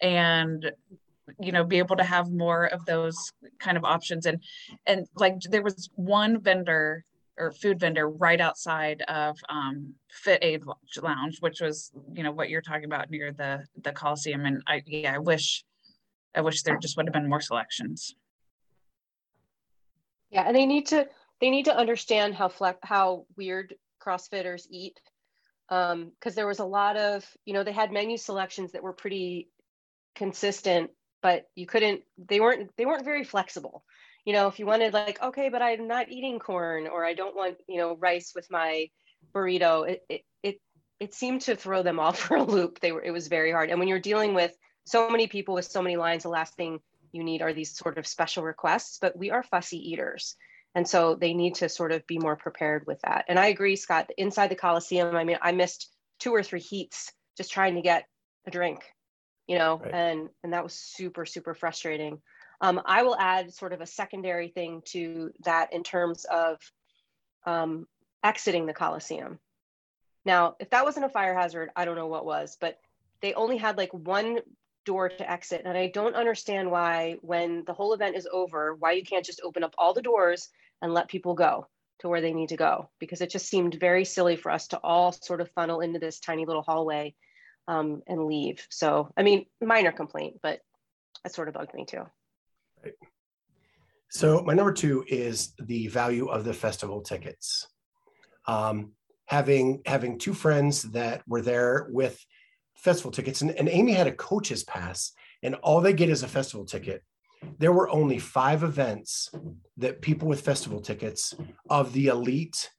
and 0.00 0.72
you 1.40 1.52
know 1.52 1.64
be 1.64 1.78
able 1.78 1.96
to 1.96 2.04
have 2.04 2.30
more 2.30 2.66
of 2.66 2.84
those 2.86 3.32
kind 3.58 3.76
of 3.76 3.84
options 3.84 4.26
and 4.26 4.42
and 4.86 5.06
like 5.16 5.34
there 5.50 5.62
was 5.62 5.90
one 5.94 6.40
vendor 6.40 7.04
or 7.38 7.52
food 7.52 7.78
vendor 7.78 8.08
right 8.08 8.40
outside 8.40 9.02
of 9.02 9.36
um, 9.48 9.94
Fit 10.10 10.42
Aid 10.42 10.62
Lounge, 11.00 11.38
which 11.40 11.60
was 11.60 11.92
you 12.12 12.22
know 12.22 12.32
what 12.32 12.50
you're 12.50 12.62
talking 12.62 12.84
about 12.84 13.10
near 13.10 13.32
the 13.32 13.64
the 13.82 13.92
Coliseum. 13.92 14.44
And 14.44 14.62
I 14.66 14.82
yeah, 14.86 15.14
I 15.14 15.18
wish 15.18 15.64
I 16.34 16.40
wish 16.40 16.62
there 16.62 16.78
just 16.78 16.96
would 16.96 17.06
have 17.06 17.12
been 17.12 17.28
more 17.28 17.40
selections. 17.40 18.14
Yeah, 20.30 20.42
and 20.46 20.54
they 20.54 20.66
need 20.66 20.86
to 20.86 21.08
they 21.40 21.50
need 21.50 21.66
to 21.66 21.76
understand 21.76 22.34
how 22.34 22.48
flex 22.48 22.78
how 22.82 23.26
weird 23.36 23.74
CrossFitters 24.04 24.66
eat 24.70 25.00
because 25.68 25.92
um, 25.92 26.12
there 26.34 26.46
was 26.46 26.60
a 26.60 26.64
lot 26.64 26.96
of 26.96 27.24
you 27.44 27.54
know 27.54 27.62
they 27.62 27.72
had 27.72 27.92
menu 27.92 28.16
selections 28.16 28.72
that 28.72 28.82
were 28.82 28.92
pretty 28.92 29.48
consistent 30.14 30.90
but 31.22 31.48
you 31.54 31.66
couldn't 31.66 32.02
they 32.16 32.40
weren't 32.40 32.70
they 32.76 32.86
weren't 32.86 33.04
very 33.04 33.24
flexible. 33.24 33.84
You 34.24 34.32
know 34.32 34.48
if 34.48 34.58
you 34.58 34.66
wanted 34.66 34.92
like 34.92 35.22
okay 35.22 35.48
but 35.48 35.62
i'm 35.62 35.88
not 35.88 36.10
eating 36.10 36.38
corn 36.38 36.86
or 36.86 37.02
i 37.02 37.14
don't 37.14 37.34
want 37.34 37.56
you 37.66 37.78
know 37.78 37.96
rice 37.96 38.32
with 38.34 38.50
my 38.50 38.90
burrito 39.34 39.88
it 39.88 40.02
it 40.08 40.22
it, 40.42 40.60
it 41.00 41.14
seemed 41.14 41.42
to 41.42 41.56
throw 41.56 41.82
them 41.82 42.00
off 42.04 42.18
for 42.18 42.36
a 42.36 42.42
loop. 42.42 42.80
They 42.80 42.92
were 42.92 43.02
it 43.02 43.10
was 43.10 43.28
very 43.28 43.52
hard. 43.52 43.70
And 43.70 43.78
when 43.78 43.88
you're 43.88 44.00
dealing 44.00 44.34
with 44.34 44.52
so 44.84 45.08
many 45.10 45.26
people 45.26 45.54
with 45.54 45.66
so 45.66 45.82
many 45.82 45.96
lines 45.96 46.22
the 46.22 46.28
last 46.28 46.54
thing 46.54 46.80
you 47.12 47.22
need 47.22 47.42
are 47.42 47.52
these 47.52 47.76
sort 47.76 47.98
of 47.98 48.06
special 48.06 48.42
requests 48.42 48.98
but 49.00 49.16
we 49.16 49.30
are 49.30 49.42
fussy 49.42 49.78
eaters. 49.90 50.36
And 50.74 50.86
so 50.86 51.14
they 51.14 51.34
need 51.34 51.56
to 51.56 51.68
sort 51.68 51.92
of 51.92 52.06
be 52.06 52.18
more 52.18 52.36
prepared 52.36 52.86
with 52.86 53.00
that. 53.00 53.24
And 53.28 53.38
I 53.38 53.46
agree, 53.46 53.74
Scott, 53.74 54.10
inside 54.18 54.48
the 54.48 54.54
Coliseum, 54.54 55.16
I 55.16 55.24
mean, 55.24 55.38
I 55.40 55.52
missed 55.52 55.88
two 56.20 56.34
or 56.34 56.42
three 56.42 56.60
heats 56.60 57.10
just 57.36 57.50
trying 57.50 57.76
to 57.76 57.80
get 57.80 58.04
a 58.46 58.50
drink, 58.50 58.84
you 59.48 59.58
know, 59.58 59.80
right. 59.82 59.94
and, 59.94 60.28
and 60.44 60.52
that 60.52 60.62
was 60.62 60.74
super, 60.74 61.26
super 61.26 61.54
frustrating. 61.54 62.20
Um, 62.60 62.80
I 62.84 63.02
will 63.02 63.16
add 63.16 63.52
sort 63.52 63.72
of 63.72 63.80
a 63.80 63.86
secondary 63.86 64.48
thing 64.48 64.82
to 64.86 65.32
that 65.44 65.72
in 65.72 65.82
terms 65.82 66.24
of 66.24 66.58
um, 67.46 67.86
exiting 68.22 68.66
the 68.66 68.74
Coliseum. 68.74 69.38
Now, 70.24 70.56
if 70.60 70.70
that 70.70 70.84
wasn't 70.84 71.06
a 71.06 71.08
fire 71.08 71.34
hazard, 71.34 71.70
I 71.74 71.84
don't 71.84 71.96
know 71.96 72.08
what 72.08 72.26
was, 72.26 72.56
but 72.60 72.78
they 73.22 73.32
only 73.34 73.56
had 73.56 73.78
like 73.78 73.92
one 73.94 74.40
door 74.84 75.08
to 75.08 75.30
exit. 75.30 75.62
And 75.64 75.78
I 75.78 75.88
don't 75.88 76.14
understand 76.14 76.70
why, 76.70 77.16
when 77.22 77.64
the 77.66 77.72
whole 77.72 77.94
event 77.94 78.16
is 78.16 78.28
over, 78.30 78.74
why 78.74 78.92
you 78.92 79.02
can't 79.02 79.24
just 79.24 79.40
open 79.42 79.64
up 79.64 79.74
all 79.78 79.94
the 79.94 80.02
doors 80.02 80.48
and 80.82 80.92
let 80.92 81.08
people 81.08 81.34
go 81.34 81.66
to 82.00 82.08
where 82.08 82.20
they 82.20 82.34
need 82.34 82.50
to 82.50 82.56
go. 82.56 82.90
Because 82.98 83.20
it 83.20 83.30
just 83.30 83.46
seemed 83.46 83.74
very 83.80 84.04
silly 84.04 84.36
for 84.36 84.50
us 84.50 84.68
to 84.68 84.80
all 84.82 85.12
sort 85.12 85.40
of 85.40 85.50
funnel 85.52 85.80
into 85.80 85.98
this 85.98 86.20
tiny 86.20 86.44
little 86.44 86.62
hallway 86.62 87.14
um, 87.68 88.02
and 88.08 88.26
leave. 88.26 88.66
So, 88.70 89.12
I 89.16 89.22
mean, 89.22 89.46
minor 89.60 89.92
complaint, 89.92 90.38
but 90.42 90.60
that 91.22 91.34
sort 91.34 91.48
of 91.48 91.54
bugged 91.54 91.74
me 91.74 91.84
too. 91.84 92.02
Right. 92.82 92.94
So, 94.10 94.42
my 94.42 94.54
number 94.54 94.72
two 94.72 95.04
is 95.06 95.52
the 95.60 95.86
value 95.86 96.26
of 96.26 96.44
the 96.44 96.54
festival 96.54 97.02
tickets. 97.02 97.68
Um, 98.46 98.92
having 99.26 99.82
having 99.84 100.18
two 100.18 100.32
friends 100.32 100.82
that 100.82 101.22
were 101.28 101.42
there 101.42 101.86
with 101.90 102.18
festival 102.76 103.10
tickets 103.10 103.42
and, 103.42 103.50
and 103.50 103.68
amy 103.68 103.92
had 103.92 104.06
a 104.06 104.12
coach's 104.12 104.64
pass 104.64 105.12
and 105.42 105.54
all 105.56 105.80
they 105.80 105.92
get 105.92 106.08
is 106.08 106.22
a 106.22 106.28
festival 106.28 106.64
ticket 106.64 107.02
there 107.58 107.72
were 107.72 107.90
only 107.90 108.18
five 108.18 108.62
events 108.62 109.30
that 109.76 110.00
people 110.00 110.28
with 110.28 110.40
festival 110.40 110.80
tickets 110.80 111.34
of 111.68 111.92
the 111.92 112.06
elite 112.06 112.70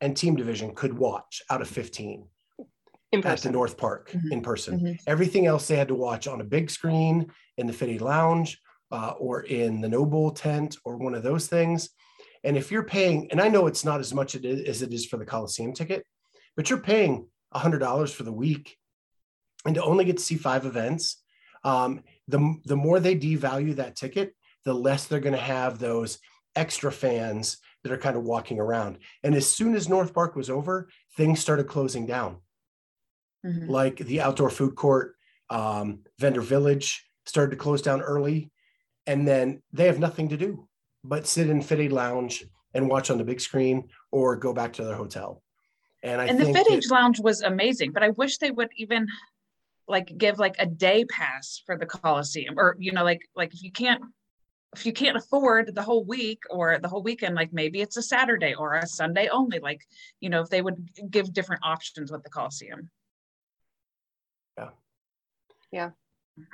and 0.00 0.16
team 0.16 0.34
division 0.34 0.74
could 0.74 0.98
watch 0.98 1.42
out 1.50 1.62
of 1.62 1.68
15 1.68 2.26
at 3.12 3.42
the 3.42 3.50
north 3.50 3.76
park 3.76 4.10
mm-hmm. 4.10 4.32
in 4.32 4.40
person 4.40 4.80
mm-hmm. 4.80 4.92
everything 5.06 5.46
else 5.46 5.68
they 5.68 5.76
had 5.76 5.88
to 5.88 5.94
watch 5.94 6.26
on 6.26 6.40
a 6.40 6.44
big 6.44 6.70
screen 6.70 7.30
in 7.58 7.66
the 7.66 7.72
Fit 7.72 7.90
Aid 7.90 8.00
lounge 8.00 8.58
uh, 8.90 9.14
or 9.18 9.42
in 9.42 9.80
the 9.80 9.88
NOBULL 9.88 10.32
tent 10.32 10.76
or 10.84 10.96
one 10.96 11.14
of 11.14 11.22
those 11.22 11.46
things 11.46 11.90
and 12.44 12.56
if 12.56 12.70
you're 12.70 12.82
paying, 12.82 13.30
and 13.30 13.40
I 13.40 13.48
know 13.48 13.66
it's 13.66 13.84
not 13.84 14.00
as 14.00 14.12
much 14.12 14.34
as 14.34 14.82
it 14.82 14.92
is 14.92 15.06
for 15.06 15.16
the 15.16 15.24
Coliseum 15.24 15.72
ticket, 15.72 16.04
but 16.56 16.68
you're 16.68 16.80
paying 16.80 17.28
$100 17.54 18.12
for 18.12 18.22
the 18.24 18.32
week 18.32 18.76
and 19.64 19.74
to 19.76 19.84
only 19.84 20.04
get 20.04 20.16
to 20.16 20.22
see 20.22 20.34
five 20.34 20.66
events, 20.66 21.22
um, 21.62 22.02
the, 22.26 22.56
the 22.64 22.76
more 22.76 22.98
they 22.98 23.14
devalue 23.14 23.76
that 23.76 23.94
ticket, 23.94 24.34
the 24.64 24.74
less 24.74 25.06
they're 25.06 25.20
going 25.20 25.34
to 25.34 25.38
have 25.38 25.78
those 25.78 26.18
extra 26.56 26.90
fans 26.90 27.58
that 27.84 27.92
are 27.92 27.98
kind 27.98 28.16
of 28.16 28.24
walking 28.24 28.58
around. 28.58 28.98
And 29.22 29.34
as 29.34 29.48
soon 29.48 29.74
as 29.74 29.88
North 29.88 30.12
Park 30.12 30.34
was 30.34 30.50
over, 30.50 30.88
things 31.16 31.40
started 31.40 31.68
closing 31.68 32.06
down. 32.06 32.38
Mm-hmm. 33.44 33.70
Like 33.70 33.96
the 33.96 34.20
outdoor 34.20 34.50
food 34.50 34.74
court, 34.74 35.16
um, 35.50 36.00
vendor 36.18 36.40
village 36.40 37.04
started 37.26 37.50
to 37.50 37.56
close 37.56 37.82
down 37.82 38.00
early. 38.00 38.50
And 39.06 39.26
then 39.26 39.62
they 39.72 39.86
have 39.86 39.98
nothing 39.98 40.28
to 40.28 40.36
do 40.36 40.68
but 41.04 41.26
sit 41.26 41.50
in 41.50 41.60
Fit 41.60 41.80
Aid 41.80 41.92
Lounge 41.92 42.44
and 42.74 42.88
watch 42.88 43.10
on 43.10 43.18
the 43.18 43.24
big 43.24 43.40
screen 43.40 43.88
or 44.10 44.36
go 44.36 44.52
back 44.52 44.72
to 44.74 44.84
their 44.84 44.94
hotel. 44.94 45.42
And 46.02 46.20
I 46.20 46.26
and 46.26 46.38
the 46.38 46.52
Fit 46.52 46.70
Aid 46.70 46.90
Lounge 46.90 47.20
was 47.20 47.42
amazing, 47.42 47.92
but 47.92 48.02
I 48.02 48.10
wish 48.10 48.38
they 48.38 48.50
would 48.50 48.70
even 48.76 49.06
like 49.88 50.16
give 50.16 50.38
like 50.38 50.56
a 50.58 50.66
day 50.66 51.04
pass 51.04 51.62
for 51.64 51.76
the 51.76 51.86
Coliseum, 51.86 52.54
or 52.58 52.76
you 52.78 52.92
know, 52.92 53.04
like 53.04 53.22
like 53.36 53.54
if 53.54 53.62
you 53.62 53.70
can't 53.70 54.02
if 54.74 54.86
you 54.86 54.92
can't 54.92 55.16
afford 55.16 55.74
the 55.74 55.82
whole 55.82 56.04
week 56.04 56.40
or 56.50 56.78
the 56.78 56.88
whole 56.88 57.02
weekend, 57.02 57.34
like 57.34 57.52
maybe 57.52 57.80
it's 57.80 57.96
a 57.96 58.02
Saturday 58.02 58.54
or 58.54 58.74
a 58.74 58.86
Sunday 58.86 59.28
only. 59.28 59.58
Like 59.60 59.82
you 60.20 60.28
know, 60.28 60.40
if 60.40 60.48
they 60.48 60.62
would 60.62 60.88
give 61.10 61.32
different 61.32 61.62
options 61.64 62.10
with 62.10 62.22
the 62.22 62.30
Coliseum. 62.30 62.90
Yeah. 65.72 65.90
Yeah. 66.36 66.44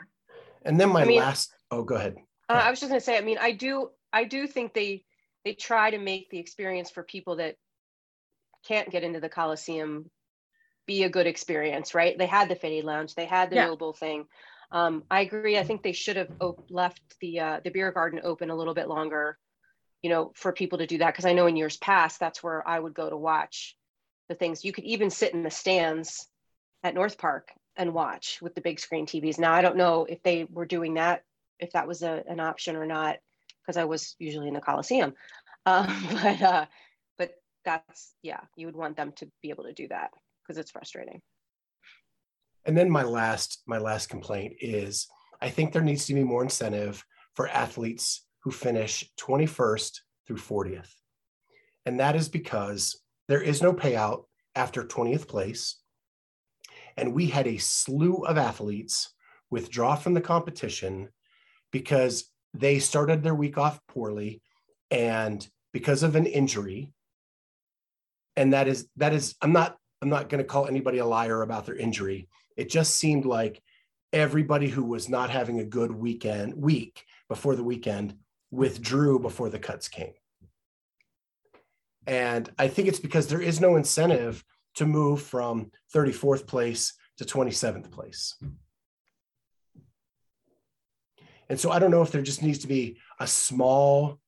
And 0.64 0.80
then 0.80 0.90
my 0.90 1.02
I 1.02 1.04
mean, 1.04 1.18
last. 1.18 1.52
Oh, 1.70 1.82
go 1.82 1.96
ahead. 1.96 2.16
Uh, 2.48 2.54
I 2.64 2.70
was 2.70 2.80
just 2.80 2.90
going 2.90 3.00
to 3.00 3.04
say. 3.04 3.18
I 3.18 3.20
mean, 3.20 3.38
I 3.38 3.52
do. 3.52 3.90
I 4.12 4.24
do 4.24 4.46
think 4.46 4.74
they 4.74 5.04
they 5.44 5.54
try 5.54 5.90
to 5.90 5.98
make 5.98 6.30
the 6.30 6.38
experience 6.38 6.90
for 6.90 7.02
people 7.02 7.36
that 7.36 7.56
can't 8.66 8.90
get 8.90 9.04
into 9.04 9.20
the 9.20 9.28
Coliseum 9.28 10.10
be 10.86 11.04
a 11.04 11.08
good 11.08 11.26
experience, 11.26 11.94
right? 11.94 12.16
They 12.18 12.26
had 12.26 12.48
the 12.48 12.56
Fit 12.56 12.72
Aid 12.72 12.84
Lounge, 12.84 13.14
they 13.14 13.26
had 13.26 13.50
the 13.50 13.56
yeah. 13.56 13.66
NOBULL 13.66 13.92
thing. 13.92 14.24
Um, 14.70 15.04
I 15.10 15.20
agree. 15.20 15.58
I 15.58 15.62
think 15.62 15.82
they 15.82 15.92
should 15.92 16.16
have 16.16 16.30
op- 16.40 16.66
left 16.70 17.00
the 17.20 17.40
uh, 17.40 17.60
the 17.62 17.70
beer 17.70 17.92
garden 17.92 18.20
open 18.22 18.50
a 18.50 18.56
little 18.56 18.74
bit 18.74 18.88
longer, 18.88 19.38
you 20.02 20.10
know, 20.10 20.32
for 20.34 20.52
people 20.52 20.78
to 20.78 20.86
do 20.86 20.98
that. 20.98 21.12
Because 21.12 21.24
I 21.24 21.32
know 21.32 21.46
in 21.46 21.56
years 21.56 21.76
past, 21.76 22.20
that's 22.20 22.42
where 22.42 22.66
I 22.66 22.78
would 22.78 22.94
go 22.94 23.08
to 23.08 23.16
watch 23.16 23.76
the 24.28 24.34
things. 24.34 24.64
You 24.64 24.72
could 24.72 24.84
even 24.84 25.10
sit 25.10 25.32
in 25.32 25.42
the 25.42 25.50
stands 25.50 26.26
at 26.82 26.94
North 26.94 27.16
Park 27.16 27.50
and 27.78 27.94
watch 27.94 28.40
with 28.42 28.54
the 28.54 28.60
big 28.60 28.80
screen 28.80 29.06
TVs. 29.06 29.38
Now 29.38 29.54
I 29.54 29.62
don't 29.62 29.76
know 29.76 30.04
if 30.04 30.22
they 30.22 30.44
were 30.50 30.66
doing 30.66 30.94
that, 30.94 31.22
if 31.58 31.72
that 31.72 31.88
was 31.88 32.02
a, 32.02 32.22
an 32.28 32.40
option 32.40 32.76
or 32.76 32.84
not 32.84 33.16
because 33.62 33.76
I 33.76 33.84
was 33.84 34.16
usually 34.18 34.48
in 34.48 34.54
the 34.54 34.60
Coliseum. 34.60 35.14
Um, 35.66 36.06
but 36.10 36.40
uh, 36.40 36.66
but 37.18 37.32
that's 37.62 38.14
yeah, 38.22 38.40
you 38.56 38.64
would 38.64 38.76
want 38.76 38.96
them 38.96 39.12
to 39.16 39.30
be 39.42 39.50
able 39.50 39.64
to 39.64 39.74
do 39.74 39.86
that 39.88 40.12
because 40.40 40.56
it's 40.56 40.70
frustrating. 40.70 41.20
And 42.64 42.74
then 42.74 42.88
my 42.88 43.02
last 43.02 43.62
my 43.66 43.76
last 43.76 44.08
complaint 44.08 44.54
is 44.62 45.08
I 45.42 45.50
think 45.50 45.72
there 45.72 45.82
needs 45.82 46.06
to 46.06 46.14
be 46.14 46.24
more 46.24 46.42
incentive 46.42 47.04
for 47.34 47.48
athletes 47.48 48.24
who 48.44 48.50
finish 48.50 49.04
21st 49.20 50.00
through 50.26 50.36
40th. 50.36 50.94
And 51.84 52.00
that 52.00 52.16
is 52.16 52.30
because 52.30 52.98
there 53.26 53.42
is 53.42 53.60
no 53.60 53.74
payout 53.74 54.24
after 54.54 54.84
20th 54.84 55.28
place. 55.28 55.76
And 56.98 57.14
we 57.14 57.26
had 57.26 57.46
a 57.46 57.58
slew 57.58 58.24
of 58.24 58.36
athletes 58.36 59.14
withdraw 59.50 59.94
from 59.94 60.14
the 60.14 60.20
competition 60.20 61.08
because 61.70 62.30
they 62.54 62.80
started 62.80 63.22
their 63.22 63.34
week 63.34 63.56
off 63.56 63.80
poorly 63.86 64.42
and 64.90 65.46
because 65.72 66.02
of 66.02 66.16
an 66.16 66.26
injury. 66.26 66.92
And 68.36 68.52
that 68.52 68.68
is 68.68 68.88
that 68.96 69.12
is 69.12 69.34
i'm 69.42 69.52
not 69.52 69.76
i'm 70.02 70.08
not 70.08 70.28
going 70.28 70.42
to 70.42 70.48
call 70.48 70.66
anybody 70.66 70.98
a 70.98 71.06
liar 71.06 71.42
about 71.42 71.66
their 71.66 71.76
injury. 71.76 72.28
It 72.56 72.68
just 72.68 72.96
seemed 72.96 73.24
like 73.24 73.62
everybody 74.12 74.68
who 74.68 74.84
was 74.84 75.08
not 75.08 75.30
having 75.30 75.60
a 75.60 75.64
good 75.64 75.92
weekend 75.92 76.54
week 76.54 77.04
before 77.28 77.54
the 77.54 77.64
weekend 77.64 78.16
withdrew 78.50 79.18
before 79.18 79.50
the 79.50 79.58
cuts 79.58 79.88
came. 79.88 80.14
And 82.06 82.50
i 82.58 82.68
think 82.68 82.88
it's 82.88 83.00
because 83.00 83.28
there 83.28 83.42
is 83.42 83.60
no 83.60 83.76
incentive 83.76 84.44
to 84.78 84.86
move 84.86 85.22
from 85.22 85.70
34th 85.94 86.46
place 86.46 86.94
to 87.18 87.24
27th 87.24 87.90
place 87.90 88.34
and 91.48 91.58
so 91.58 91.70
I 91.70 91.78
don't 91.78 91.90
know 91.90 92.02
if 92.02 92.12
there 92.12 92.22
just 92.22 92.42
needs 92.42 92.58
to 92.60 92.68
be 92.68 92.98
a 93.18 93.26
small 93.26 94.20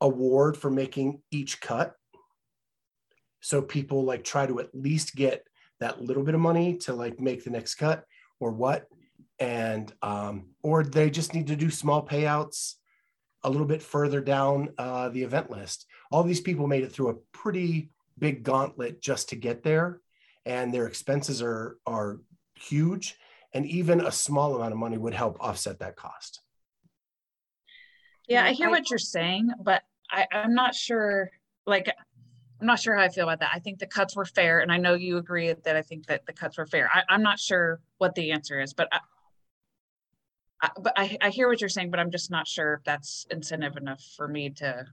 award 0.00 0.56
for 0.56 0.70
making 0.70 1.22
each 1.30 1.60
cut. 1.60 1.94
So 3.40 3.62
people 3.62 4.04
like 4.04 4.24
try 4.24 4.46
to 4.46 4.60
at 4.60 4.74
least 4.74 5.14
get 5.14 5.46
that 5.80 6.02
little 6.02 6.22
bit 6.22 6.34
of 6.34 6.40
money 6.40 6.76
to 6.78 6.92
like 6.92 7.20
make 7.20 7.44
the 7.44 7.50
next 7.50 7.76
cut 7.76 8.04
or 8.40 8.50
what. 8.50 8.86
And, 9.38 9.92
um, 10.02 10.50
or 10.62 10.82
they 10.82 11.10
just 11.10 11.34
need 11.34 11.48
to 11.48 11.56
do 11.56 11.70
small 11.70 12.04
payouts 12.04 12.74
a 13.42 13.50
little 13.50 13.66
bit 13.66 13.82
further 13.82 14.20
down 14.20 14.70
uh, 14.78 15.10
the 15.10 15.22
event 15.22 15.50
list. 15.50 15.86
All 16.10 16.22
these 16.22 16.40
people 16.40 16.66
made 16.66 16.82
it 16.82 16.92
through 16.92 17.10
a 17.10 17.16
pretty 17.32 17.90
big 18.18 18.42
gauntlet 18.42 19.00
just 19.00 19.30
to 19.30 19.36
get 19.36 19.62
there, 19.62 20.00
and 20.46 20.72
their 20.72 20.86
expenses 20.86 21.42
are 21.42 21.78
are 21.86 22.20
huge 22.56 23.16
and 23.54 23.64
even 23.66 24.00
a 24.00 24.12
small 24.12 24.56
amount 24.56 24.72
of 24.72 24.78
money 24.78 24.98
would 24.98 25.14
help 25.14 25.36
offset 25.40 25.78
that 25.78 25.96
cost. 25.96 26.40
Yeah, 28.26 28.44
I 28.44 28.52
hear 28.52 28.68
what 28.68 28.90
you're 28.90 28.98
saying, 28.98 29.50
but 29.62 29.82
I, 30.10 30.26
I'm 30.32 30.54
not 30.54 30.74
sure. 30.74 31.30
Like, 31.66 31.88
I'm 32.60 32.66
not 32.66 32.80
sure 32.80 32.94
how 32.94 33.02
I 33.02 33.08
feel 33.08 33.24
about 33.24 33.40
that. 33.40 33.52
I 33.54 33.60
think 33.60 33.78
the 33.78 33.86
cuts 33.86 34.16
were 34.16 34.24
fair, 34.24 34.60
and 34.60 34.72
I 34.72 34.78
know 34.78 34.94
you 34.94 35.18
agree 35.18 35.52
that 35.52 35.76
I 35.76 35.82
think 35.82 36.06
that 36.06 36.26
the 36.26 36.32
cuts 36.32 36.58
were 36.58 36.66
fair. 36.66 36.90
I, 36.92 37.14
am 37.14 37.22
not 37.22 37.38
sure 37.38 37.80
what 37.98 38.14
the 38.14 38.32
answer 38.32 38.60
is, 38.60 38.74
but 38.74 38.88
I, 38.90 38.98
I, 40.62 40.70
but 40.80 40.92
I, 40.96 41.16
I 41.20 41.30
hear 41.30 41.48
what 41.48 41.60
you're 41.60 41.68
saying, 41.68 41.90
but 41.90 42.00
I'm 42.00 42.10
just 42.10 42.30
not 42.30 42.48
sure 42.48 42.74
if 42.74 42.84
that's 42.84 43.26
incentive 43.30 43.76
enough 43.76 44.02
for 44.16 44.26
me 44.26 44.50
to. 44.50 44.86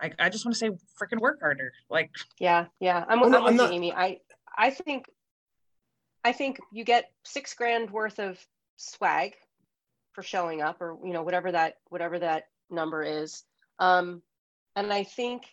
I, 0.00 0.12
I 0.18 0.28
just 0.28 0.44
want 0.44 0.54
to 0.54 0.58
say, 0.58 0.70
freaking 1.00 1.20
work 1.20 1.40
harder. 1.40 1.72
Like, 1.88 2.10
yeah, 2.38 2.66
yeah, 2.80 3.04
I'm, 3.08 3.20
well, 3.20 3.30
no, 3.30 3.38
I'm 3.38 3.44
with 3.44 3.54
not, 3.54 3.70
you, 3.70 3.76
Amy. 3.76 3.92
I 3.92 4.18
I 4.56 4.70
think 4.70 5.06
I 6.24 6.32
think 6.32 6.58
you 6.72 6.84
get 6.84 7.10
six 7.24 7.54
grand 7.54 7.90
worth 7.90 8.18
of 8.18 8.38
swag 8.76 9.34
for 10.12 10.22
showing 10.22 10.62
up 10.62 10.80
or 10.80 10.96
you 11.04 11.12
know 11.12 11.22
whatever 11.22 11.52
that 11.52 11.76
whatever 11.88 12.18
that 12.18 12.44
number 12.70 13.02
is 13.02 13.44
um, 13.78 14.22
and 14.76 14.92
i 14.92 15.04
think 15.04 15.44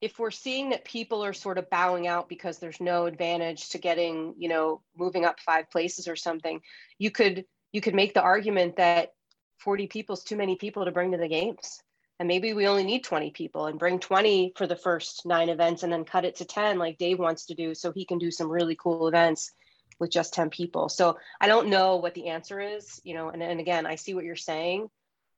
if 0.00 0.18
we're 0.18 0.32
seeing 0.32 0.70
that 0.70 0.84
people 0.84 1.24
are 1.24 1.32
sort 1.32 1.58
of 1.58 1.70
bowing 1.70 2.08
out 2.08 2.28
because 2.28 2.58
there's 2.58 2.80
no 2.80 3.06
advantage 3.06 3.68
to 3.70 3.78
getting 3.78 4.34
you 4.36 4.48
know 4.48 4.82
moving 4.96 5.24
up 5.24 5.40
five 5.40 5.70
places 5.70 6.08
or 6.08 6.16
something 6.16 6.60
you 6.98 7.10
could 7.10 7.44
you 7.72 7.80
could 7.80 7.94
make 7.94 8.14
the 8.14 8.22
argument 8.22 8.76
that 8.76 9.12
40 9.58 9.86
people 9.86 10.14
is 10.14 10.24
too 10.24 10.36
many 10.36 10.56
people 10.56 10.84
to 10.84 10.92
bring 10.92 11.12
to 11.12 11.18
the 11.18 11.28
games 11.28 11.80
and 12.18 12.28
maybe 12.28 12.52
we 12.52 12.66
only 12.66 12.84
need 12.84 13.04
20 13.04 13.30
people 13.30 13.66
and 13.66 13.78
bring 13.78 13.98
20 13.98 14.52
for 14.56 14.66
the 14.66 14.76
first 14.76 15.26
nine 15.26 15.48
events 15.48 15.82
and 15.82 15.92
then 15.92 16.04
cut 16.04 16.24
it 16.24 16.36
to 16.36 16.44
10 16.44 16.78
like 16.78 16.98
Dave 16.98 17.18
wants 17.18 17.46
to 17.46 17.54
do 17.54 17.74
so 17.74 17.90
he 17.90 18.04
can 18.04 18.18
do 18.18 18.30
some 18.30 18.50
really 18.50 18.76
cool 18.76 19.08
events 19.08 19.52
with 19.98 20.10
just 20.10 20.34
10 20.34 20.50
people. 20.50 20.88
So 20.88 21.18
I 21.40 21.48
don't 21.48 21.68
know 21.68 21.96
what 21.96 22.14
the 22.14 22.28
answer 22.28 22.60
is, 22.60 23.00
you 23.04 23.14
know, 23.14 23.30
and, 23.30 23.42
and 23.42 23.60
again, 23.60 23.86
I 23.86 23.96
see 23.96 24.14
what 24.14 24.24
you're 24.24 24.36
saying. 24.36 24.88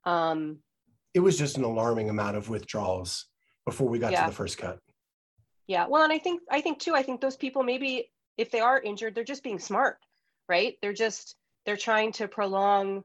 Um, 0.05 0.59
it 1.13 1.21
was 1.21 1.39
just 1.39 1.57
an 1.57 1.65
alarming 1.65 2.11
amount 2.11 2.37
of 2.37 2.49
withdrawals 2.49 3.27
before 3.65 3.89
we 3.89 3.99
got 3.99 4.13
yeah. 4.13 4.25
to 4.25 4.31
the 4.31 4.37
first 4.37 4.59
cut. 4.59 4.79
Yeah. 5.67 5.87
Well, 5.89 6.03
and 6.03 6.13
I 6.13 6.19
think, 6.19 6.43
I 6.51 6.61
think 6.61 6.79
too, 6.79 6.95
I 6.95 7.03
think 7.03 7.21
those 7.21 7.37
people 7.37 7.63
maybe 7.63 8.11
if 8.37 8.51
they 8.51 8.61
are 8.61 8.81
injured, 8.81 9.15
they're 9.15 9.25
just 9.25 9.43
being 9.43 9.59
smart, 9.59 9.99
right? 10.49 10.77
They're 10.83 10.93
just, 10.93 11.37
they're 11.65 11.77
trying 11.77 12.13
to 12.13 12.29
prolong 12.29 13.05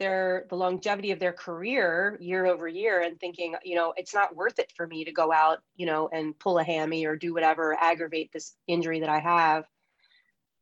their 0.00 0.46
the 0.48 0.56
longevity 0.56 1.12
of 1.12 1.20
their 1.20 1.32
career 1.32 2.18
year 2.20 2.46
over 2.46 2.66
year 2.66 3.00
and 3.00 3.20
thinking 3.20 3.54
you 3.62 3.76
know 3.76 3.94
it's 3.96 4.14
not 4.14 4.34
worth 4.34 4.58
it 4.58 4.72
for 4.76 4.86
me 4.86 5.04
to 5.04 5.12
go 5.12 5.30
out 5.30 5.58
you 5.76 5.86
know 5.86 6.08
and 6.12 6.36
pull 6.38 6.58
a 6.58 6.64
hammy 6.64 7.06
or 7.06 7.14
do 7.14 7.32
whatever 7.32 7.76
aggravate 7.80 8.32
this 8.32 8.56
injury 8.66 9.00
that 9.00 9.08
i 9.08 9.20
have 9.20 9.64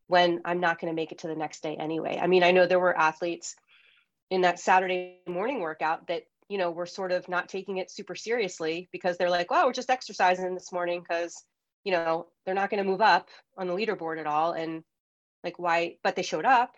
when 0.08 0.40
i'm 0.44 0.60
not 0.60 0.80
going 0.80 0.92
to 0.92 0.96
make 0.96 1.12
it 1.12 1.18
to 1.18 1.28
the 1.28 1.34
next 1.34 1.62
day 1.62 1.76
anyway. 1.76 2.18
I 2.20 2.26
mean 2.26 2.42
i 2.42 2.50
know 2.50 2.66
there 2.66 2.80
were 2.80 2.98
athletes 2.98 3.56
in 4.28 4.42
that 4.42 4.60
saturday 4.60 5.20
morning 5.26 5.60
workout 5.60 6.08
that 6.08 6.24
you 6.50 6.58
know 6.58 6.70
were 6.70 6.86
sort 6.86 7.12
of 7.12 7.28
not 7.28 7.48
taking 7.48 7.78
it 7.78 7.90
super 7.90 8.14
seriously 8.14 8.88
because 8.92 9.16
they're 9.16 9.30
like 9.30 9.50
well 9.50 9.66
we're 9.66 9.72
just 9.72 9.90
exercising 9.90 10.54
this 10.54 10.72
morning 10.72 11.00
because 11.00 11.42
you 11.84 11.92
know 11.92 12.26
they're 12.44 12.54
not 12.54 12.70
going 12.70 12.82
to 12.82 12.90
move 12.90 13.00
up 13.00 13.28
on 13.56 13.66
the 13.66 13.72
leaderboard 13.72 14.18
at 14.18 14.26
all. 14.26 14.52
And 14.52 14.82
like 15.44 15.58
why 15.58 15.96
but 16.02 16.16
they 16.16 16.22
showed 16.22 16.44
up 16.44 16.74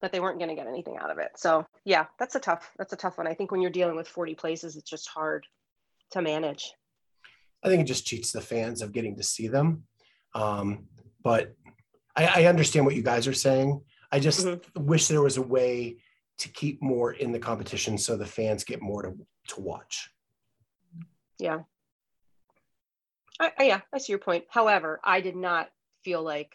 but 0.00 0.12
they 0.12 0.20
weren't 0.20 0.38
going 0.38 0.50
to 0.50 0.54
get 0.54 0.66
anything 0.66 0.96
out 0.96 1.10
of 1.10 1.18
it. 1.18 1.30
So 1.36 1.66
yeah, 1.84 2.06
that's 2.18 2.34
a 2.34 2.40
tough 2.40 2.70
that's 2.78 2.92
a 2.92 2.96
tough 2.96 3.18
one. 3.18 3.26
I 3.26 3.34
think 3.34 3.50
when 3.50 3.60
you're 3.60 3.70
dealing 3.70 3.96
with 3.96 4.08
40 4.08 4.34
places, 4.34 4.76
it's 4.76 4.88
just 4.88 5.08
hard 5.08 5.46
to 6.12 6.22
manage. 6.22 6.72
I 7.64 7.68
think 7.68 7.82
it 7.82 7.86
just 7.86 8.06
cheats 8.06 8.32
the 8.32 8.40
fans 8.40 8.82
of 8.82 8.92
getting 8.92 9.16
to 9.16 9.22
see 9.22 9.48
them. 9.48 9.84
Um, 10.34 10.86
but 11.22 11.54
I, 12.14 12.42
I, 12.42 12.44
understand 12.44 12.86
what 12.86 12.94
you 12.94 13.02
guys 13.02 13.26
are 13.26 13.32
saying. 13.32 13.80
I 14.12 14.20
just 14.20 14.46
mm-hmm. 14.46 14.84
wish 14.84 15.08
there 15.08 15.22
was 15.22 15.38
a 15.38 15.42
way 15.42 15.96
to 16.38 16.48
keep 16.48 16.80
more 16.82 17.12
in 17.12 17.32
the 17.32 17.38
competition 17.38 17.98
so 17.98 18.16
the 18.16 18.26
fans 18.26 18.62
get 18.62 18.80
more 18.80 19.02
to, 19.02 19.14
to 19.48 19.60
watch. 19.60 20.10
Yeah. 21.38 21.60
I, 23.40 23.52
I, 23.58 23.62
yeah, 23.64 23.80
I 23.92 23.98
see 23.98 24.12
your 24.12 24.20
point. 24.20 24.44
However, 24.50 25.00
I 25.02 25.20
did 25.20 25.34
not 25.34 25.68
feel 26.04 26.22
like 26.22 26.54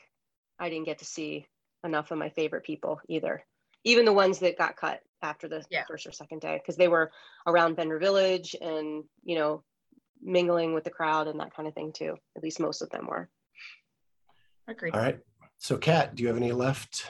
I 0.59 0.69
didn't 0.69 0.85
get 0.85 0.99
to 0.99 1.05
see 1.05 1.47
enough 1.83 2.11
of 2.11 2.17
my 2.17 2.29
favorite 2.29 2.63
people 2.63 2.99
either. 3.07 3.45
Even 3.83 4.05
the 4.05 4.13
ones 4.13 4.39
that 4.39 4.57
got 4.57 4.77
cut 4.77 5.01
after 5.21 5.47
the 5.47 5.63
yeah. 5.69 5.83
first 5.87 6.07
or 6.07 6.11
second 6.11 6.41
day, 6.41 6.57
because 6.57 6.77
they 6.77 6.87
were 6.87 7.11
around 7.45 7.75
Vendor 7.75 7.99
Village 7.99 8.55
and, 8.61 9.03
you 9.23 9.35
know, 9.35 9.63
mingling 10.21 10.73
with 10.73 10.83
the 10.83 10.89
crowd 10.89 11.27
and 11.27 11.39
that 11.39 11.53
kind 11.53 11.67
of 11.67 11.73
thing 11.73 11.91
too. 11.91 12.15
At 12.35 12.43
least 12.43 12.59
most 12.59 12.81
of 12.81 12.89
them 12.89 13.07
were. 13.07 13.29
Agreed. 14.67 14.93
All 14.93 15.01
right. 15.01 15.19
So 15.57 15.77
Kat, 15.77 16.15
do 16.15 16.23
you 16.23 16.27
have 16.29 16.37
any 16.37 16.51
left? 16.51 17.05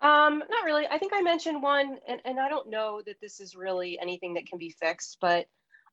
Um, 0.00 0.42
not 0.50 0.64
really. 0.64 0.86
I 0.88 0.98
think 0.98 1.12
I 1.14 1.22
mentioned 1.22 1.62
one, 1.62 1.98
and, 2.08 2.20
and 2.24 2.40
I 2.40 2.48
don't 2.48 2.68
know 2.68 3.02
that 3.06 3.20
this 3.20 3.38
is 3.38 3.54
really 3.54 4.00
anything 4.00 4.34
that 4.34 4.46
can 4.46 4.58
be 4.58 4.70
fixed, 4.70 5.18
but 5.20 5.46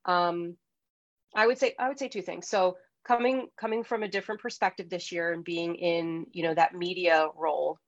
um, 0.04 0.56
I 1.34 1.46
would 1.46 1.58
say 1.58 1.74
I 1.78 1.88
would 1.88 1.98
say 1.98 2.08
two 2.08 2.22
things. 2.22 2.48
So 2.48 2.76
coming 3.06 3.48
coming 3.58 3.84
from 3.84 4.02
a 4.02 4.08
different 4.08 4.40
perspective 4.40 4.88
this 4.88 5.10
year 5.12 5.32
and 5.32 5.44
being 5.44 5.74
in 5.74 6.26
you 6.32 6.42
know 6.42 6.54
that 6.54 6.74
media 6.74 7.28
role 7.36 7.78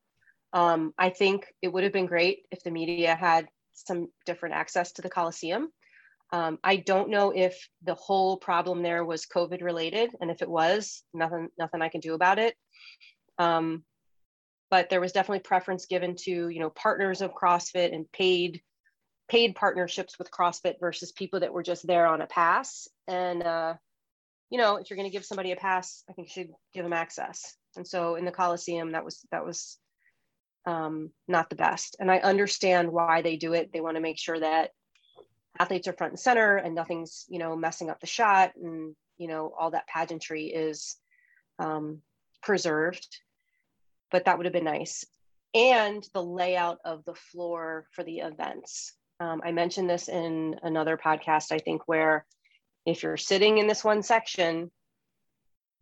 um, 0.52 0.92
i 0.98 1.10
think 1.10 1.46
it 1.60 1.68
would 1.72 1.84
have 1.84 1.92
been 1.92 2.06
great 2.06 2.40
if 2.50 2.62
the 2.62 2.70
media 2.70 3.14
had 3.14 3.48
some 3.74 4.08
different 4.26 4.54
access 4.54 4.92
to 4.92 5.02
the 5.02 5.10
coliseum. 5.10 5.70
Um, 6.32 6.58
i 6.64 6.76
don't 6.76 7.10
know 7.10 7.30
if 7.30 7.68
the 7.82 7.94
whole 7.94 8.36
problem 8.36 8.82
there 8.82 9.04
was 9.04 9.26
covid 9.26 9.62
related 9.62 10.14
and 10.20 10.30
if 10.30 10.42
it 10.42 10.48
was 10.48 11.02
nothing 11.12 11.48
nothing 11.58 11.82
i 11.82 11.88
can 11.88 12.00
do 12.00 12.14
about 12.14 12.38
it. 12.38 12.54
Um, 13.38 13.84
but 14.70 14.88
there 14.88 15.00
was 15.00 15.12
definitely 15.12 15.40
preference 15.40 15.84
given 15.84 16.16
to 16.16 16.48
you 16.48 16.60
know 16.60 16.70
partners 16.70 17.20
of 17.20 17.34
crossfit 17.34 17.94
and 17.94 18.10
paid 18.12 18.62
paid 19.28 19.54
partnerships 19.54 20.18
with 20.18 20.30
crossfit 20.30 20.80
versus 20.80 21.12
people 21.12 21.40
that 21.40 21.52
were 21.52 21.62
just 21.62 21.86
there 21.86 22.06
on 22.06 22.20
a 22.20 22.26
pass. 22.26 22.88
And 23.08 23.42
uh, 23.42 23.74
you 24.52 24.58
know, 24.58 24.76
if 24.76 24.90
you're 24.90 24.98
going 24.98 25.08
to 25.08 25.12
give 25.12 25.24
somebody 25.24 25.52
a 25.52 25.56
pass, 25.56 26.04
I 26.10 26.12
think 26.12 26.28
you 26.28 26.42
should 26.42 26.52
give 26.74 26.84
them 26.84 26.92
access. 26.92 27.56
And 27.74 27.88
so 27.88 28.16
in 28.16 28.26
the 28.26 28.30
Coliseum, 28.30 28.92
that 28.92 29.02
was 29.02 29.26
that 29.30 29.46
was 29.46 29.78
um, 30.66 31.10
not 31.26 31.48
the 31.48 31.56
best. 31.56 31.96
And 31.98 32.10
I 32.10 32.18
understand 32.18 32.92
why 32.92 33.22
they 33.22 33.36
do 33.36 33.54
it. 33.54 33.72
They 33.72 33.80
want 33.80 33.96
to 33.96 34.02
make 34.02 34.18
sure 34.18 34.38
that 34.38 34.72
athletes 35.58 35.88
are 35.88 35.94
front 35.94 36.12
and 36.12 36.20
center 36.20 36.56
and 36.56 36.74
nothing's 36.74 37.24
you 37.28 37.38
know 37.38 37.56
messing 37.56 37.88
up 37.88 38.00
the 38.00 38.06
shot 38.06 38.52
and 38.62 38.94
you 39.16 39.26
know 39.26 39.54
all 39.58 39.70
that 39.70 39.86
pageantry 39.86 40.44
is 40.48 40.96
um, 41.58 42.02
preserved. 42.42 43.08
But 44.10 44.26
that 44.26 44.36
would 44.36 44.44
have 44.44 44.52
been 44.52 44.64
nice. 44.64 45.06
And 45.54 46.06
the 46.12 46.22
layout 46.22 46.78
of 46.84 47.06
the 47.06 47.14
floor 47.14 47.86
for 47.92 48.04
the 48.04 48.18
events. 48.18 48.92
Um, 49.18 49.40
I 49.42 49.52
mentioned 49.52 49.88
this 49.88 50.08
in 50.10 50.56
another 50.62 50.98
podcast, 50.98 51.52
I 51.52 51.58
think, 51.58 51.88
where 51.88 52.26
if 52.86 53.02
you're 53.02 53.16
sitting 53.16 53.58
in 53.58 53.66
this 53.66 53.84
one 53.84 54.02
section, 54.02 54.70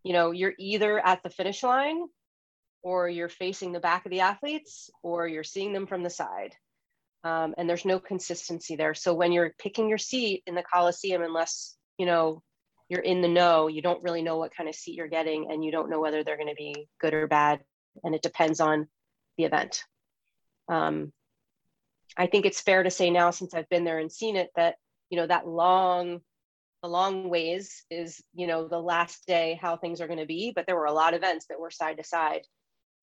you 0.03 0.13
know, 0.13 0.31
you're 0.31 0.55
either 0.59 0.99
at 0.99 1.23
the 1.23 1.31
finish 1.31 1.63
line 1.63 2.03
or 2.83 3.09
you're 3.09 3.29
facing 3.29 3.73
the 3.73 3.81
back 3.81 4.07
of 4.07 4.11
the 4.11 4.21
athletes 4.21 4.91
or 5.03 5.27
you're 5.29 5.45
seeing 5.45 5.73
them 5.73 5.87
from 5.87 6.03
the 6.03 6.11
side. 6.11 6.55
Um, 7.23 7.55
and 7.59 7.69
there's 7.69 7.85
no 7.85 7.99
consistency 7.99 8.77
there. 8.77 8.95
So 8.95 9.13
when 9.13 9.33
you're 9.33 9.55
picking 9.59 9.89
your 9.89 9.99
seat 9.99 10.43
in 10.47 10.55
the 10.55 10.63
Coliseum, 10.63 11.23
unless, 11.23 11.77
you 11.99 12.07
know, 12.07 12.43
you're 12.89 13.03
in 13.03 13.21
the 13.21 13.29
know, 13.29 13.69
you 13.69 13.83
don't 13.83 14.03
really 14.03 14.23
know 14.23 14.39
what 14.39 14.55
kind 14.55 14.69
of 14.69 14.75
seat 14.75 14.97
you're 14.97 15.07
getting 15.07 15.51
and 15.51 15.63
you 15.65 15.71
don't 15.71 15.91
know 15.91 16.01
whether 16.01 16.25
they're 16.25 16.39
going 16.39 16.49
to 16.49 16.55
be 16.55 16.89
good 17.01 17.13
or 17.13 17.27
bad. 17.27 17.61
And 18.03 18.15
it 18.15 18.23
depends 18.23 18.61
on 18.61 18.89
the 19.37 19.45
event. 19.45 19.85
Um, 20.69 21.13
I 22.17 22.27
think 22.27 22.47
it's 22.47 22.61
fair 22.61 22.83
to 22.83 22.91
say 22.91 23.11
now, 23.11 23.31
since 23.31 23.55
I've 23.55 23.69
been 23.69 23.85
there 23.85 23.99
and 23.99 24.11
seen 24.11 24.37
it, 24.37 24.51
that, 24.57 24.77
you 25.11 25.19
know, 25.19 25.27
that 25.27 25.47
long 25.47 26.21
a 26.83 26.89
long 26.89 27.29
ways 27.29 27.85
is 27.91 28.23
you 28.33 28.47
know 28.47 28.67
the 28.67 28.79
last 28.81 29.27
day 29.27 29.59
how 29.61 29.77
things 29.77 30.01
are 30.01 30.07
going 30.07 30.19
to 30.19 30.27
be 30.27 30.53
but 30.55 30.67
there 30.67 30.77
were 30.77 30.87
a 30.87 30.93
lot 30.93 31.15
of 31.15 31.19
events 31.19 31.47
that 31.49 31.61
were 31.61 31.71
side 31.71 31.99
to 31.99 32.05
side. 32.05 32.43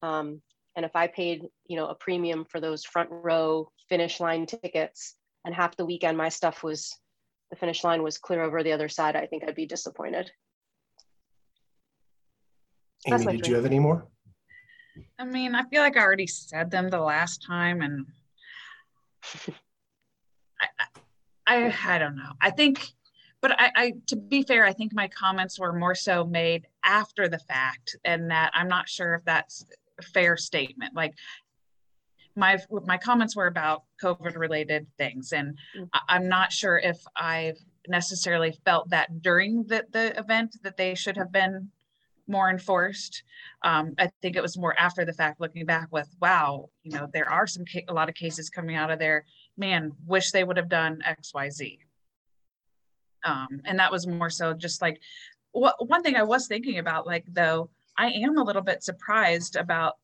Um, 0.01 0.41
and 0.75 0.85
if 0.85 0.95
i 0.95 1.07
paid 1.07 1.41
you 1.65 1.75
know 1.75 1.87
a 1.87 1.95
premium 1.95 2.45
for 2.45 2.61
those 2.61 2.85
front 2.85 3.09
row 3.11 3.69
finish 3.89 4.19
line 4.19 4.45
tickets 4.45 5.15
and 5.43 5.53
half 5.53 5.75
the 5.75 5.85
weekend 5.85 6.17
my 6.17 6.29
stuff 6.29 6.63
was 6.63 6.95
the 7.49 7.57
finish 7.57 7.83
line 7.83 8.03
was 8.03 8.17
clear 8.17 8.43
over 8.43 8.63
the 8.63 8.71
other 8.71 8.87
side 8.87 9.15
i 9.15 9.25
think 9.25 9.43
i'd 9.43 9.55
be 9.55 9.65
disappointed. 9.65 10.31
Amy 13.05 13.37
did 13.37 13.47
you 13.47 13.55
have 13.55 13.65
any 13.65 13.79
more? 13.79 14.07
I 15.19 15.25
mean 15.25 15.55
i 15.55 15.63
feel 15.63 15.81
like 15.81 15.97
i 15.97 16.01
already 16.01 16.27
said 16.27 16.71
them 16.71 16.89
the 16.89 16.99
last 16.99 17.43
time 17.45 17.81
and 17.81 18.05
I, 20.61 20.67
I 21.47 21.75
i 21.85 21.97
don't 21.97 22.15
know. 22.15 22.33
I 22.41 22.51
think 22.51 22.87
but 23.41 23.51
I, 23.59 23.71
I, 23.75 23.93
to 24.07 24.15
be 24.15 24.43
fair 24.43 24.65
i 24.65 24.73
think 24.73 24.93
my 24.93 25.07
comments 25.07 25.59
were 25.59 25.73
more 25.73 25.95
so 25.95 26.25
made 26.25 26.67
after 26.83 27.27
the 27.27 27.39
fact 27.39 27.95
and 28.05 28.31
that 28.31 28.51
i'm 28.53 28.67
not 28.67 28.89
sure 28.89 29.15
if 29.15 29.23
that's 29.25 29.65
a 29.99 30.03
fair 30.03 30.37
statement. 30.37 30.95
Like 30.95 31.15
my 32.35 32.59
my 32.85 32.97
comments 32.97 33.35
were 33.35 33.47
about 33.47 33.83
covid 34.01 34.35
related 34.35 34.85
things 34.99 35.33
and 35.33 35.57
mm-hmm. 35.75 35.85
i'm 36.07 36.29
not 36.29 36.53
sure 36.53 36.77
if 36.77 36.97
i've 37.15 37.57
necessarily 37.87 38.51
felt 38.63 38.87
that 38.91 39.23
during 39.23 39.63
the, 39.63 39.83
the 39.91 40.15
event 40.19 40.55
that 40.61 40.77
they 40.77 40.93
should 40.93 41.17
have 41.17 41.31
been 41.31 41.71
more 42.27 42.51
enforced. 42.51 43.23
Um, 43.63 43.95
i 43.97 44.11
think 44.21 44.35
it 44.35 44.41
was 44.43 44.55
more 44.55 44.77
after 44.77 45.03
the 45.03 45.13
fact 45.13 45.41
looking 45.41 45.65
back 45.65 45.87
with 45.91 46.07
wow 46.21 46.69
you 46.83 46.91
know 46.91 47.07
there 47.11 47.27
are 47.27 47.47
some 47.47 47.63
a 47.87 47.93
lot 47.93 48.07
of 48.07 48.13
cases 48.13 48.51
coming 48.51 48.75
out 48.75 48.91
of 48.91 48.99
there. 48.99 49.25
Man 49.57 49.93
wish 50.05 50.29
they 50.29 50.43
would 50.43 50.57
have 50.57 50.69
done 50.69 51.01
xyz 51.07 51.79
um, 53.27 53.61
and 53.65 53.77
that 53.79 53.91
was 53.91 54.07
more 54.07 54.29
so 54.29 54.53
just 54.53 54.81
like 54.81 54.99
one 55.51 56.03
thing 56.03 56.15
I 56.15 56.23
was 56.23 56.47
thinking 56.47 56.77
about, 56.77 57.07
like 57.07 57.25
though 57.27 57.69
I 57.97 58.07
am 58.11 58.37
a 58.37 58.43
little 58.43 58.61
bit 58.61 58.83
surprised 58.83 59.55
about 59.55 59.95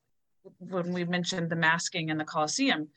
when 0.59 0.91
we 0.93 1.05
mentioned 1.05 1.49
the 1.49 1.55
masking 1.55 2.09
in 2.09 2.17
the 2.17 2.25
Coliseum, 2.25 2.89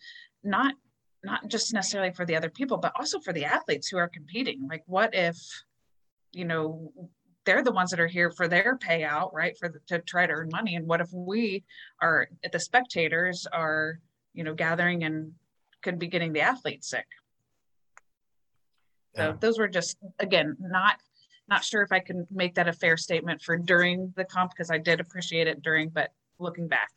not 0.43 0.75
not 1.23 1.49
just 1.49 1.75
necessarily 1.75 2.13
for 2.13 2.25
the 2.25 2.37
other 2.37 2.51
people, 2.51 2.77
but 2.77 2.93
also 2.97 3.19
for 3.21 3.33
the 3.33 3.45
athletes 3.45 3.89
who 3.89 3.99
are 3.99 4.09
competing. 4.09 4.67
Like, 4.69 4.85
what 4.87 5.13
if, 5.13 5.37
you 6.33 6.45
know, 6.45 6.93
they're 7.45 7.65
the 7.65 7.73
ones 7.73 7.91
that 7.91 8.01
are 8.01 8.07
here 8.07 8.31
for 8.31 8.47
their 8.47 8.79
payout, 8.79 9.33
right? 9.33 9.57
For 9.59 9.69
the, 9.69 9.81
to 9.89 9.99
try 10.01 10.27
to 10.27 10.33
earn 10.33 10.51
money. 10.53 10.77
And 10.77 10.87
what 10.87 11.01
if 11.01 11.09
we 11.13 11.65
are 12.01 12.29
the 12.53 12.61
spectators 12.61 13.47
are, 13.53 13.99
you 14.35 14.45
know, 14.45 14.55
gathering 14.55 15.05
and 15.05 15.33
could 15.83 15.99
be 15.99 16.07
getting 16.07 16.33
the 16.33 16.43
athletes 16.43 16.91
sick? 16.91 17.07
So 19.17 19.29
yeah. 19.29 19.37
those 19.41 19.59
were 19.59 19.69
just 19.69 19.97
again 20.19 20.57
not 20.61 20.97
not 21.49 21.65
sure 21.65 21.83
if 21.83 21.93
I 21.93 22.01
can 22.01 22.27
make 22.31 22.55
that 22.57 22.69
a 22.69 22.73
fair 22.73 22.97
statement 22.97 23.41
for 23.41 23.57
during 23.57 24.13
the 24.17 24.25
comp 24.25 24.51
because 24.51 24.71
I 24.71 24.79
did 24.79 25.01
appreciate 25.01 25.47
it 25.47 25.63
during, 25.63 25.91
but 25.91 26.11
looking 26.39 26.69
back. 26.69 26.91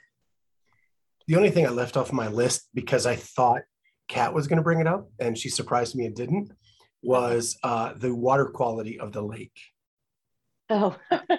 The 1.28 1.36
only 1.36 1.52
thing 1.52 1.68
I 1.68 1.70
left 1.70 1.98
off 1.98 2.12
my 2.12 2.28
list 2.28 2.68
because 2.74 3.06
I 3.06 3.16
thought 3.16 3.62
Kat 4.08 4.34
was 4.34 4.48
going 4.48 4.58
to 4.58 4.64
bring 4.64 4.80
it 4.80 4.88
up 4.88 5.08
and 5.20 5.38
she 5.38 5.50
surprised 5.50 5.96
me 5.96 6.06
and 6.06 6.16
didn't 6.16 6.52
was 7.04 7.58
uh, 7.64 7.94
the 7.96 8.14
water 8.14 8.46
quality 8.46 9.00
of 9.00 9.12
the 9.14 9.22
lake. 9.22 9.58
Oh, 10.70 10.98
yeah. 11.12 11.38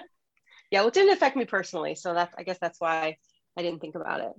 Well, 0.71 0.87
it 0.87 0.93
didn't 0.93 1.13
affect 1.13 1.35
me 1.35 1.45
personally, 1.45 1.95
so 1.95 2.13
that's 2.13 2.33
I 2.37 2.43
guess 2.43 2.57
that's 2.59 2.79
why 2.79 3.17
I 3.57 3.61
didn't 3.61 3.81
think 3.81 3.95
about 3.95 4.21
it. 4.21 4.31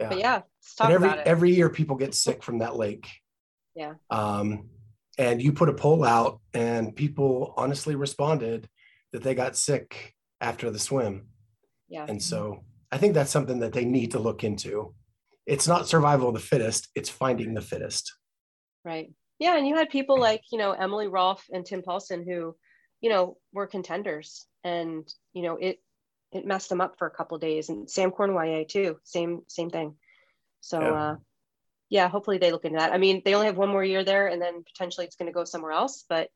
Yeah. 0.00 0.08
But 0.08 0.18
yeah, 0.18 0.34
let's 0.34 0.74
talk 0.74 0.88
but 0.88 0.94
every, 0.94 1.08
about 1.08 1.18
it. 1.20 1.26
Every 1.26 1.54
year, 1.54 1.68
people 1.68 1.96
get 1.96 2.14
sick 2.14 2.42
from 2.42 2.58
that 2.58 2.76
lake. 2.76 3.06
Yeah. 3.74 3.94
Um, 4.10 4.70
and 5.20 5.42
you 5.42 5.52
put 5.52 5.68
a 5.68 5.74
poll 5.74 6.02
out, 6.02 6.40
and 6.54 6.96
people 6.96 7.52
honestly 7.58 7.94
responded 7.94 8.66
that 9.12 9.22
they 9.22 9.34
got 9.34 9.54
sick 9.54 10.14
after 10.40 10.70
the 10.70 10.78
swim. 10.78 11.26
Yeah. 11.90 12.06
And 12.08 12.22
so 12.22 12.64
I 12.90 12.96
think 12.96 13.12
that's 13.12 13.30
something 13.30 13.60
that 13.60 13.74
they 13.74 13.84
need 13.84 14.12
to 14.12 14.18
look 14.18 14.44
into. 14.44 14.94
It's 15.46 15.68
not 15.68 15.86
survival 15.86 16.28
of 16.28 16.34
the 16.34 16.40
fittest; 16.40 16.88
it's 16.94 17.10
finding 17.10 17.52
the 17.52 17.60
fittest. 17.60 18.14
Right. 18.82 19.12
Yeah, 19.38 19.58
and 19.58 19.68
you 19.68 19.76
had 19.76 19.90
people 19.90 20.18
like 20.18 20.40
you 20.50 20.58
know 20.58 20.72
Emily 20.72 21.06
Rolfe 21.06 21.44
and 21.52 21.66
Tim 21.66 21.82
Paulson 21.82 22.24
who, 22.26 22.56
you 23.02 23.10
know, 23.10 23.36
were 23.52 23.66
contenders, 23.66 24.46
and 24.64 25.06
you 25.34 25.42
know 25.42 25.56
it 25.56 25.80
it 26.32 26.46
messed 26.46 26.70
them 26.70 26.80
up 26.80 26.94
for 26.98 27.06
a 27.06 27.10
couple 27.10 27.36
days, 27.36 27.68
and 27.68 27.90
Sam 27.90 28.10
Cournoyer 28.10 28.66
too, 28.66 28.96
same 29.04 29.42
same 29.48 29.68
thing. 29.68 29.96
So 30.62 30.80
yeah. 30.80 30.92
Uh, 30.94 31.16
yeah, 31.90 32.08
hopefully 32.08 32.38
they 32.38 32.52
look 32.52 32.64
into 32.64 32.78
that. 32.78 32.92
I 32.92 32.98
mean, 32.98 33.20
they 33.24 33.34
only 33.34 33.46
have 33.46 33.58
one 33.58 33.68
more 33.68 33.84
year 33.84 34.04
there, 34.04 34.28
and 34.28 34.40
then 34.40 34.62
potentially 34.62 35.04
it's 35.04 35.16
going 35.16 35.26
to 35.26 35.32
go 35.32 35.44
somewhere 35.44 35.72
else. 35.72 36.04
But 36.08 36.28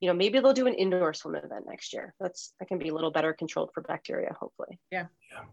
you 0.00 0.08
know, 0.08 0.14
maybe 0.14 0.38
they'll 0.38 0.52
do 0.52 0.66
an 0.66 0.74
indoor 0.74 1.14
swim 1.14 1.36
event 1.36 1.64
next 1.66 1.92
year. 1.92 2.12
That's 2.20 2.52
that 2.58 2.66
can 2.66 2.78
be 2.78 2.88
a 2.88 2.94
little 2.94 3.12
better 3.12 3.32
controlled 3.32 3.70
for 3.72 3.82
bacteria, 3.82 4.36
hopefully. 4.38 4.78
Yeah. 4.90 5.06
Yeah. 5.32 5.44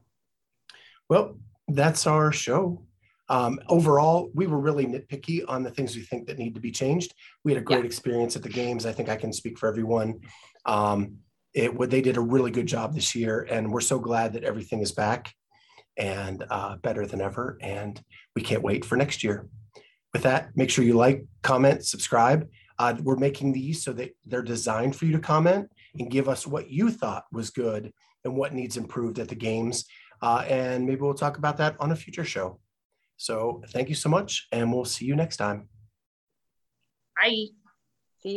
Well, 1.08 1.38
that's 1.68 2.08
our 2.08 2.32
show. 2.32 2.84
Um, 3.30 3.60
overall, 3.70 4.32
we 4.34 4.48
were 4.48 4.60
really 4.60 4.86
nitpicky 4.86 5.44
on 5.48 5.64
the 5.64 5.72
things 5.72 5.96
we 5.96 6.02
think 6.02 6.28
that 6.28 6.38
need 6.38 6.56
to 6.56 6.60
be 6.60 6.72
changed. 6.72 7.14
We 7.46 7.54
had 7.54 7.62
a 7.62 7.64
great 7.64 7.80
yeah. 7.80 7.86
experience 7.86 8.36
at 8.36 8.44
the 8.44 8.50
games. 8.50 8.86
I 8.86 8.92
think 8.92 9.08
I 9.08 9.16
can 9.16 9.32
speak 9.32 9.58
for 9.58 9.70
everyone. 9.70 10.20
Um, 10.66 11.18
it 11.54 11.74
what 11.74 11.92
they 11.92 12.02
did 12.02 12.18
a 12.18 12.22
really 12.22 12.52
good 12.52 12.66
job 12.66 12.96
this 12.96 13.14
year, 13.14 13.48
and 13.50 13.72
we're 13.72 13.82
so 13.82 14.00
glad 14.00 14.34
that 14.34 14.44
everything 14.44 14.82
is 14.82 14.92
back 14.92 15.32
and 15.98 16.44
uh, 16.50 16.78
better 16.78 17.06
than 17.06 17.22
ever. 17.22 17.58
And 17.62 18.02
we 18.36 18.42
can't 18.42 18.64
wait 18.64 18.86
for 18.86 18.96
next 18.96 19.24
year. 19.24 19.48
With 20.14 20.24
that, 20.24 20.56
make 20.56 20.70
sure 20.70 20.86
you 20.86 20.94
like, 20.94 21.26
comment, 21.42 21.86
subscribe. 21.86 22.48
Uh, 22.80 22.96
we're 23.02 23.16
making 23.16 23.54
these 23.54 23.84
so 23.84 23.94
that 23.94 24.16
they're 24.26 24.42
designed 24.42 24.96
for 24.96 25.06
you 25.06 25.12
to 25.14 25.20
comment 25.20 25.70
and 26.00 26.10
give 26.10 26.28
us 26.30 26.46
what 26.48 26.70
you 26.70 26.92
thought 26.92 27.26
was 27.32 27.50
good 27.50 27.92
and 28.24 28.36
what 28.36 28.54
needs 28.54 28.78
improved 28.78 29.20
at 29.20 29.28
the 29.28 29.36
games. 29.36 29.86
Uh, 30.22 30.44
and 30.48 30.86
maybe 30.86 31.02
we'll 31.02 31.14
talk 31.14 31.38
about 31.38 31.58
that 31.58 31.76
on 31.80 31.92
a 31.92 31.96
future 31.96 32.26
show. 32.26 32.60
So 33.18 33.62
thank 33.70 33.90
you 33.90 33.96
so 33.96 34.10
much, 34.10 34.48
and 34.52 34.72
we'll 34.72 34.86
see 34.86 35.06
you 35.06 35.16
next 35.16 35.38
time. 35.38 35.68
Bye. 37.16 37.63